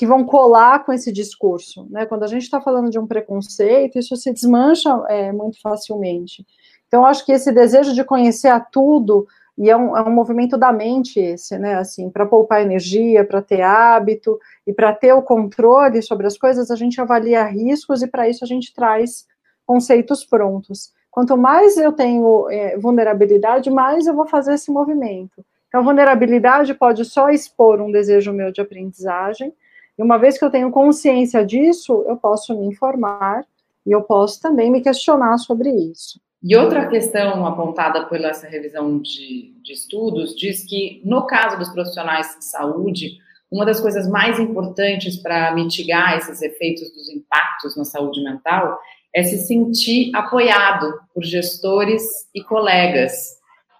que 0.00 0.06
vão 0.06 0.24
colar 0.24 0.82
com 0.82 0.94
esse 0.94 1.12
discurso. 1.12 1.86
Né? 1.90 2.06
Quando 2.06 2.22
a 2.22 2.26
gente 2.26 2.44
está 2.44 2.58
falando 2.58 2.88
de 2.88 2.98
um 2.98 3.06
preconceito, 3.06 3.98
isso 3.98 4.16
se 4.16 4.32
desmancha 4.32 4.88
é, 5.10 5.30
muito 5.30 5.60
facilmente. 5.60 6.42
Então, 6.88 7.04
acho 7.04 7.22
que 7.22 7.32
esse 7.32 7.52
desejo 7.52 7.92
de 7.92 8.02
conhecer 8.02 8.48
a 8.48 8.58
tudo, 8.58 9.28
e 9.58 9.68
é 9.68 9.76
um, 9.76 9.94
é 9.94 10.02
um 10.02 10.10
movimento 10.10 10.56
da 10.56 10.72
mente 10.72 11.20
esse, 11.20 11.58
né? 11.58 11.74
Assim, 11.74 12.08
para 12.08 12.24
poupar 12.24 12.62
energia, 12.62 13.26
para 13.26 13.42
ter 13.42 13.60
hábito 13.60 14.38
e 14.66 14.72
para 14.72 14.90
ter 14.94 15.12
o 15.12 15.20
controle 15.20 16.00
sobre 16.00 16.26
as 16.26 16.38
coisas, 16.38 16.70
a 16.70 16.76
gente 16.76 16.98
avalia 16.98 17.44
riscos 17.44 18.00
e 18.00 18.06
para 18.06 18.26
isso 18.26 18.42
a 18.42 18.48
gente 18.48 18.72
traz 18.72 19.26
conceitos 19.66 20.24
prontos. 20.24 20.94
Quanto 21.10 21.36
mais 21.36 21.76
eu 21.76 21.92
tenho 21.92 22.48
é, 22.48 22.78
vulnerabilidade, 22.78 23.70
mais 23.70 24.06
eu 24.06 24.14
vou 24.14 24.26
fazer 24.26 24.54
esse 24.54 24.70
movimento. 24.70 25.44
Então, 25.68 25.84
vulnerabilidade 25.84 26.72
pode 26.72 27.04
só 27.04 27.28
expor 27.28 27.82
um 27.82 27.92
desejo 27.92 28.32
meu 28.32 28.50
de 28.50 28.62
aprendizagem, 28.62 29.52
e 30.00 30.02
uma 30.02 30.16
vez 30.16 30.38
que 30.38 30.44
eu 30.46 30.50
tenho 30.50 30.70
consciência 30.70 31.44
disso, 31.44 32.06
eu 32.08 32.16
posso 32.16 32.58
me 32.58 32.64
informar 32.64 33.44
e 33.86 33.92
eu 33.92 34.00
posso 34.00 34.40
também 34.40 34.70
me 34.70 34.80
questionar 34.80 35.36
sobre 35.36 35.68
isso. 35.68 36.18
E 36.42 36.56
outra 36.56 36.88
questão 36.88 37.44
apontada 37.44 38.06
pela 38.06 38.28
essa 38.28 38.48
revisão 38.48 38.98
de, 38.98 39.52
de 39.62 39.74
estudos 39.74 40.34
diz 40.34 40.64
que, 40.66 41.02
no 41.04 41.26
caso 41.26 41.58
dos 41.58 41.68
profissionais 41.68 42.34
de 42.38 42.46
saúde, 42.46 43.18
uma 43.52 43.66
das 43.66 43.78
coisas 43.78 44.08
mais 44.08 44.40
importantes 44.40 45.18
para 45.18 45.54
mitigar 45.54 46.16
esses 46.16 46.40
efeitos 46.40 46.90
dos 46.94 47.10
impactos 47.10 47.76
na 47.76 47.84
saúde 47.84 48.24
mental 48.24 48.78
é 49.14 49.22
se 49.22 49.36
sentir 49.46 50.16
apoiado 50.16 50.98
por 51.12 51.22
gestores 51.22 52.02
e 52.34 52.42
colegas. 52.42 53.12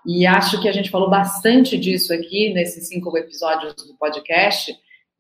E 0.04 0.26
acho 0.26 0.60
que 0.60 0.68
a 0.68 0.72
gente 0.72 0.90
falou 0.90 1.08
bastante 1.08 1.78
disso 1.78 2.12
aqui 2.12 2.52
nesses 2.52 2.88
cinco 2.88 3.16
episódios 3.16 3.74
do 3.86 3.94
podcast. 3.94 4.70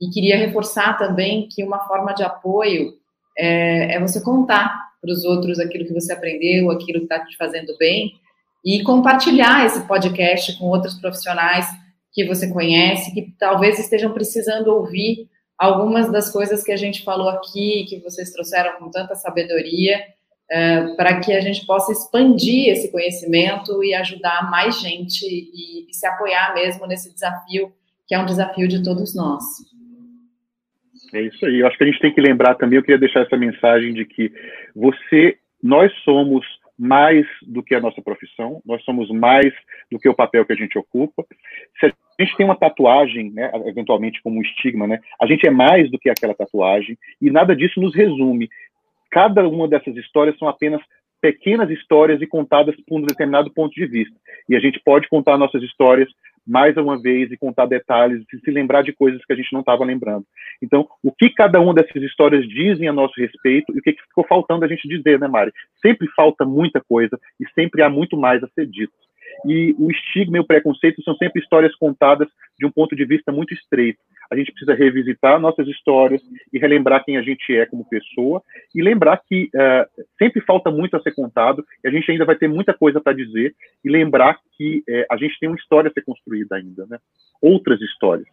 E 0.00 0.08
queria 0.10 0.36
reforçar 0.36 0.96
também 0.96 1.48
que 1.48 1.62
uma 1.62 1.80
forma 1.80 2.12
de 2.14 2.22
apoio 2.22 2.94
é, 3.36 3.96
é 3.96 4.00
você 4.00 4.20
contar 4.22 4.90
para 5.00 5.12
os 5.12 5.24
outros 5.24 5.58
aquilo 5.58 5.86
que 5.86 5.94
você 5.94 6.12
aprendeu, 6.12 6.70
aquilo 6.70 6.98
que 6.98 7.04
está 7.04 7.24
te 7.24 7.36
fazendo 7.36 7.76
bem, 7.78 8.12
e 8.64 8.82
compartilhar 8.82 9.64
esse 9.64 9.86
podcast 9.86 10.58
com 10.58 10.66
outros 10.66 10.94
profissionais 10.94 11.66
que 12.12 12.26
você 12.26 12.50
conhece, 12.52 13.12
que 13.14 13.34
talvez 13.38 13.78
estejam 13.78 14.12
precisando 14.12 14.68
ouvir 14.68 15.28
algumas 15.58 16.10
das 16.10 16.30
coisas 16.30 16.62
que 16.62 16.72
a 16.72 16.76
gente 16.76 17.02
falou 17.02 17.28
aqui, 17.28 17.84
que 17.88 18.00
vocês 18.00 18.32
trouxeram 18.32 18.78
com 18.78 18.90
tanta 18.90 19.14
sabedoria, 19.14 19.98
é, 20.50 20.94
para 20.94 21.20
que 21.20 21.32
a 21.32 21.40
gente 21.40 21.64
possa 21.64 21.92
expandir 21.92 22.68
esse 22.68 22.90
conhecimento 22.90 23.84
e 23.84 23.94
ajudar 23.94 24.50
mais 24.50 24.80
gente 24.80 25.24
e, 25.24 25.88
e 25.88 25.94
se 25.94 26.06
apoiar 26.06 26.54
mesmo 26.54 26.86
nesse 26.86 27.12
desafio, 27.12 27.72
que 28.06 28.14
é 28.14 28.18
um 28.18 28.26
desafio 28.26 28.66
de 28.66 28.82
todos 28.82 29.14
nós. 29.14 29.44
É 31.12 31.20
isso 31.22 31.44
aí. 31.44 31.60
Eu 31.60 31.66
acho 31.66 31.76
que 31.76 31.84
a 31.84 31.86
gente 31.86 32.00
tem 32.00 32.12
que 32.12 32.20
lembrar 32.20 32.54
também, 32.54 32.76
eu 32.76 32.82
queria 32.82 32.98
deixar 32.98 33.20
essa 33.20 33.36
mensagem 33.36 33.92
de 33.92 34.04
que 34.04 34.32
você, 34.74 35.36
nós 35.62 35.92
somos 36.04 36.44
mais 36.78 37.26
do 37.42 37.62
que 37.62 37.74
a 37.74 37.80
nossa 37.80 38.00
profissão, 38.00 38.62
nós 38.64 38.82
somos 38.84 39.10
mais 39.10 39.52
do 39.92 39.98
que 39.98 40.08
o 40.08 40.14
papel 40.14 40.46
que 40.46 40.52
a 40.54 40.56
gente 40.56 40.78
ocupa. 40.78 41.26
Se 41.78 41.86
a 41.86 42.22
gente 42.22 42.34
tem 42.38 42.46
uma 42.46 42.56
tatuagem, 42.56 43.30
né, 43.32 43.50
eventualmente 43.66 44.22
como 44.22 44.38
um 44.38 44.42
estigma, 44.42 44.86
né, 44.86 44.98
a 45.20 45.26
gente 45.26 45.46
é 45.46 45.50
mais 45.50 45.90
do 45.90 45.98
que 45.98 46.08
aquela 46.08 46.34
tatuagem 46.34 46.96
e 47.20 47.30
nada 47.30 47.54
disso 47.54 47.78
nos 47.80 47.94
resume. 47.94 48.48
Cada 49.10 49.46
uma 49.46 49.68
dessas 49.68 49.94
histórias 49.94 50.38
são 50.38 50.48
apenas 50.48 50.80
pequenas 51.20 51.70
histórias 51.70 52.20
e 52.20 52.26
contadas 52.26 52.74
por 52.86 52.98
um 52.98 53.02
determinado 53.02 53.52
ponto 53.52 53.74
de 53.74 53.86
vista. 53.86 54.14
E 54.48 54.56
a 54.56 54.60
gente 54.60 54.80
pode 54.84 55.08
contar 55.08 55.36
nossas 55.36 55.62
histórias 55.62 56.08
mais 56.46 56.76
uma 56.76 57.00
vez 57.00 57.30
e 57.30 57.36
contar 57.36 57.66
detalhes 57.66 58.24
e 58.32 58.38
se 58.38 58.50
lembrar 58.50 58.82
de 58.82 58.92
coisas 58.92 59.24
que 59.24 59.32
a 59.32 59.36
gente 59.36 59.52
não 59.52 59.60
estava 59.60 59.84
lembrando. 59.84 60.24
Então, 60.62 60.88
o 61.02 61.12
que 61.12 61.30
cada 61.30 61.60
uma 61.60 61.74
dessas 61.74 62.02
histórias 62.02 62.48
dizem 62.48 62.88
a 62.88 62.92
nosso 62.92 63.14
respeito 63.20 63.72
e 63.74 63.78
o 63.78 63.82
que 63.82 63.92
ficou 63.92 64.24
faltando 64.26 64.64
a 64.64 64.68
gente 64.68 64.88
dizer, 64.88 65.18
né, 65.18 65.28
Mari? 65.28 65.52
Sempre 65.80 66.08
falta 66.16 66.44
muita 66.44 66.80
coisa 66.80 67.18
e 67.38 67.48
sempre 67.54 67.82
há 67.82 67.88
muito 67.88 68.16
mais 68.16 68.42
a 68.42 68.48
ser 68.48 68.66
dito. 68.66 68.92
E 69.46 69.74
o 69.78 69.90
estigma 69.90 70.36
e 70.36 70.40
o 70.40 70.46
preconceito 70.46 71.02
são 71.02 71.14
sempre 71.16 71.40
histórias 71.40 71.74
contadas 71.76 72.28
de 72.58 72.66
um 72.66 72.70
ponto 72.70 72.94
de 72.94 73.04
vista 73.04 73.32
muito 73.32 73.54
estreito. 73.54 73.98
A 74.30 74.36
gente 74.36 74.52
precisa 74.52 74.74
revisitar 74.74 75.40
nossas 75.40 75.66
histórias 75.66 76.22
e 76.52 76.58
relembrar 76.58 77.04
quem 77.04 77.16
a 77.16 77.22
gente 77.22 77.54
é 77.56 77.66
como 77.66 77.88
pessoa 77.88 78.42
e 78.74 78.80
lembrar 78.80 79.20
que 79.26 79.50
uh, 79.54 80.04
sempre 80.18 80.40
falta 80.42 80.70
muito 80.70 80.96
a 80.96 81.02
ser 81.02 81.12
contado 81.12 81.64
e 81.82 81.88
a 81.88 81.90
gente 81.90 82.10
ainda 82.10 82.24
vai 82.24 82.36
ter 82.36 82.48
muita 82.48 82.72
coisa 82.72 83.00
para 83.00 83.12
dizer 83.12 83.54
e 83.84 83.90
lembrar 83.90 84.38
que 84.56 84.84
uh, 84.88 85.06
a 85.10 85.16
gente 85.16 85.38
tem 85.40 85.48
uma 85.48 85.58
história 85.58 85.88
a 85.88 85.92
ser 85.92 86.02
construída 86.02 86.56
ainda, 86.56 86.86
né? 86.86 86.98
Outras 87.42 87.80
histórias. 87.80 88.28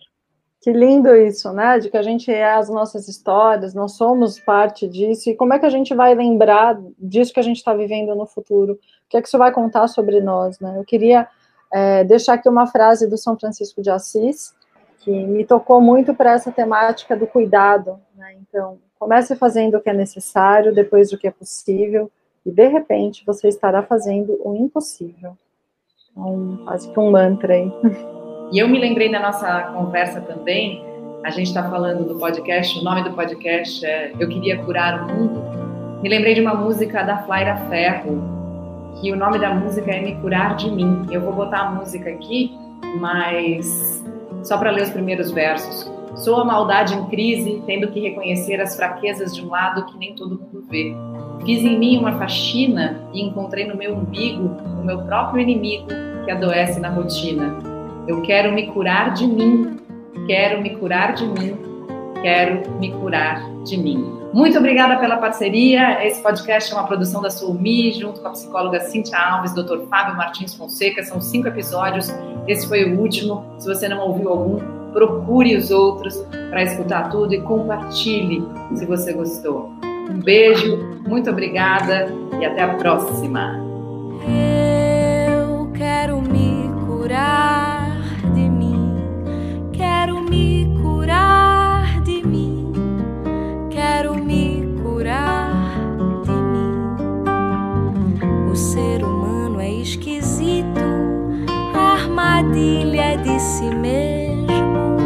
Que 0.61 0.71
lindo 0.71 1.15
isso, 1.15 1.51
né? 1.53 1.79
De 1.79 1.89
que 1.89 1.97
a 1.97 2.01
gente 2.01 2.31
é 2.31 2.53
as 2.53 2.69
nossas 2.69 3.07
histórias, 3.07 3.73
nós 3.73 3.93
somos 3.93 4.39
parte 4.39 4.87
disso, 4.87 5.29
e 5.29 5.35
como 5.35 5.53
é 5.53 5.59
que 5.59 5.65
a 5.65 5.69
gente 5.69 5.93
vai 5.93 6.15
lembrar 6.15 6.79
disso 6.97 7.33
que 7.33 7.39
a 7.39 7.43
gente 7.43 7.57
está 7.57 7.73
vivendo 7.73 8.15
no 8.15 8.25
futuro? 8.25 8.73
O 8.73 8.77
que 9.09 9.17
é 9.17 9.21
que 9.21 9.27
isso 9.27 9.37
vai 9.37 9.51
contar 9.51 9.87
sobre 9.87 10.19
nós, 10.19 10.59
né? 10.59 10.75
Eu 10.77 10.83
queria 10.83 11.27
é, 11.71 12.03
deixar 12.03 12.33
aqui 12.33 12.49
uma 12.49 12.67
frase 12.67 13.07
do 13.07 13.17
São 13.17 13.37
Francisco 13.37 13.81
de 13.81 13.89
Assis, 13.89 14.55
que 14.99 15.11
me 15.11 15.45
tocou 15.45 15.79
muito 15.79 16.13
para 16.13 16.33
essa 16.33 16.51
temática 16.51 17.15
do 17.15 17.27
cuidado, 17.27 17.99
né? 18.15 18.35
Então, 18.41 18.79
comece 18.99 19.35
fazendo 19.35 19.77
o 19.77 19.81
que 19.81 19.89
é 19.89 19.93
necessário, 19.93 20.73
depois 20.73 21.13
o 21.13 21.17
que 21.17 21.27
é 21.27 21.31
possível, 21.31 22.11
e 22.45 22.51
de 22.51 22.67
repente 22.67 23.23
você 23.25 23.47
estará 23.47 23.83
fazendo 23.83 24.39
o 24.43 24.55
impossível. 24.55 25.37
Então, 26.11 26.61
quase 26.65 26.91
que 26.91 26.99
um 26.99 27.11
mantra 27.11 27.53
aí. 27.53 27.71
E 28.51 28.59
eu 28.59 28.67
me 28.67 28.79
lembrei 28.79 29.11
da 29.11 29.19
nossa 29.19 29.61
conversa 29.73 30.21
também, 30.21 30.85
a 31.23 31.29
gente 31.29 31.47
está 31.47 31.69
falando 31.69 32.05
do 32.05 32.15
podcast, 32.15 32.79
o 32.79 32.83
nome 32.83 33.03
do 33.03 33.11
podcast 33.11 33.85
é 33.85 34.13
Eu 34.17 34.29
Queria 34.29 34.57
Curar 34.63 35.03
o 35.03 35.13
Mundo. 35.13 35.43
Me 36.01 36.07
lembrei 36.07 36.33
de 36.33 36.39
uma 36.39 36.53
música 36.53 37.03
da 37.03 37.17
Flaira 37.23 37.57
Ferro, 37.69 38.23
que 39.01 39.11
o 39.11 39.15
nome 39.17 39.37
da 39.37 39.53
música 39.53 39.91
é 39.91 40.01
Me 40.01 40.15
Curar 40.15 40.55
de 40.55 40.71
Mim. 40.71 41.05
Eu 41.11 41.19
vou 41.19 41.33
botar 41.33 41.63
a 41.63 41.71
música 41.71 42.09
aqui, 42.09 42.57
mas 43.01 44.05
só 44.43 44.57
para 44.57 44.71
ler 44.71 44.83
os 44.83 44.89
primeiros 44.89 45.31
versos. 45.31 45.91
Sou 46.15 46.39
a 46.39 46.45
maldade 46.45 46.95
em 46.95 47.05
crise, 47.07 47.61
tendo 47.65 47.89
que 47.89 47.99
reconhecer 47.99 48.61
as 48.61 48.77
fraquezas 48.77 49.35
de 49.35 49.43
um 49.43 49.49
lado 49.49 49.85
que 49.87 49.97
nem 49.97 50.15
todo 50.15 50.39
mundo 50.39 50.65
vê. 50.69 50.95
Fiz 51.45 51.61
em 51.61 51.77
mim 51.77 51.97
uma 51.97 52.13
faxina 52.13 53.01
e 53.13 53.21
encontrei 53.21 53.67
no 53.67 53.75
meu 53.75 53.95
umbigo 53.95 54.55
o 54.79 54.85
meu 54.85 54.99
próprio 54.99 55.41
inimigo 55.41 55.87
que 56.23 56.31
adoece 56.31 56.79
na 56.79 56.89
rotina. 56.89 57.76
Eu 58.07 58.21
quero 58.21 58.53
me 58.53 58.67
curar 58.67 59.13
de 59.13 59.27
mim, 59.27 59.77
quero 60.25 60.61
me 60.61 60.77
curar 60.77 61.13
de 61.13 61.27
mim, 61.27 61.57
quero 62.21 62.71
me 62.79 62.89
curar 62.93 63.41
de 63.65 63.77
mim. 63.77 64.17
Muito 64.33 64.57
obrigada 64.57 64.97
pela 64.97 65.17
parceria. 65.17 66.05
Esse 66.05 66.21
podcast 66.23 66.71
é 66.71 66.75
uma 66.75 66.87
produção 66.87 67.21
da 67.21 67.29
Sulmi, 67.29 67.91
junto 67.91 68.21
com 68.21 68.27
a 68.29 68.31
psicóloga 68.31 68.79
Cintia 68.79 69.17
Alves, 69.17 69.53
Dr. 69.53 69.87
Fábio 69.89 70.15
Martins 70.15 70.53
Fonseca. 70.53 71.03
São 71.03 71.19
cinco 71.19 71.49
episódios. 71.49 72.07
Esse 72.47 72.65
foi 72.67 72.85
o 72.85 72.97
último. 72.97 73.43
Se 73.59 73.67
você 73.67 73.89
não 73.89 73.99
ouviu 73.99 74.29
algum, 74.29 74.59
procure 74.93 75.57
os 75.57 75.69
outros 75.69 76.15
para 76.49 76.63
escutar 76.63 77.09
tudo 77.09 77.33
e 77.33 77.41
compartilhe 77.41 78.41
se 78.75 78.85
você 78.85 79.11
gostou. 79.11 79.69
Um 80.09 80.19
beijo, 80.21 80.77
muito 81.05 81.29
obrigada 81.29 82.07
e 82.39 82.45
até 82.45 82.63
a 82.63 82.73
próxima. 82.75 83.59
Eu 84.25 85.69
quero 85.73 86.21
me 86.21 86.69
curar. 86.85 87.66
Armadilha 102.57 103.17
de 103.17 103.39
si 103.39 103.69
mesmo. 103.75 104.97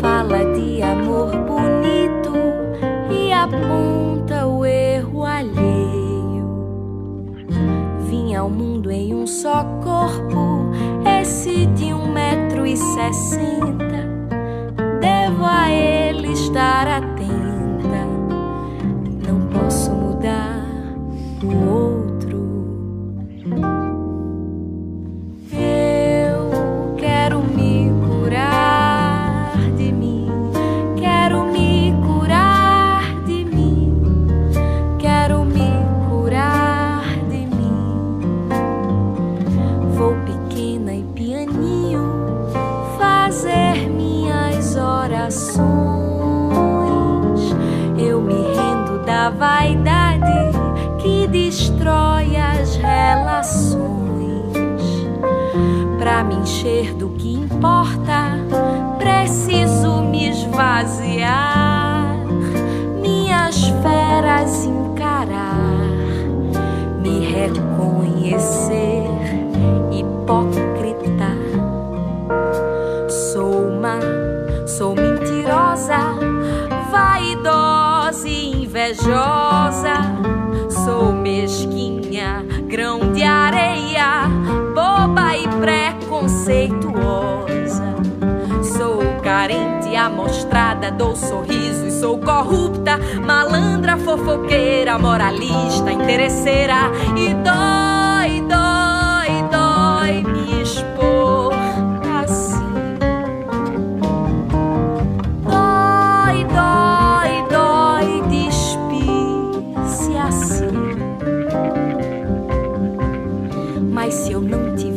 Fala 0.00 0.44
de 0.54 0.82
amor 0.82 1.30
bonito 1.46 2.32
e 3.10 3.32
aponta 3.32 4.46
o 4.46 4.64
erro 4.64 5.24
alheio. 5.24 6.46
Vim 8.08 8.34
ao 8.34 8.50
mundo 8.50 8.90
em 8.90 9.14
um 9.14 9.26
só 9.26 9.64
corpo, 9.82 10.70
esse 11.20 11.66
de 11.66 11.92
um 11.94 12.12
metro 12.12 12.66
e 12.66 12.76
sessenta. 12.76 13.85
Amostrada, 90.86 90.90
dou 90.90 91.16
sorriso 91.16 91.86
e 91.86 91.90
sou 91.90 92.18
corrupta, 92.18 92.98
malandra, 93.24 93.96
fofoqueira, 93.96 94.98
moralista, 94.98 95.90
interesseira 95.90 96.90
e 97.16 97.34
dói, 97.34 97.75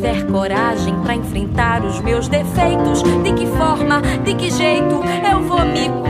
tiver 0.00 0.24
coragem 0.28 0.98
para 1.02 1.14
enfrentar 1.14 1.84
os 1.84 2.00
meus 2.00 2.26
defeitos, 2.26 3.02
de 3.02 3.34
que 3.34 3.46
forma, 3.46 4.00
de 4.24 4.34
que 4.34 4.50
jeito 4.50 5.02
eu 5.30 5.42
vou 5.42 5.60
me 5.66 5.90
curar? 5.90 6.09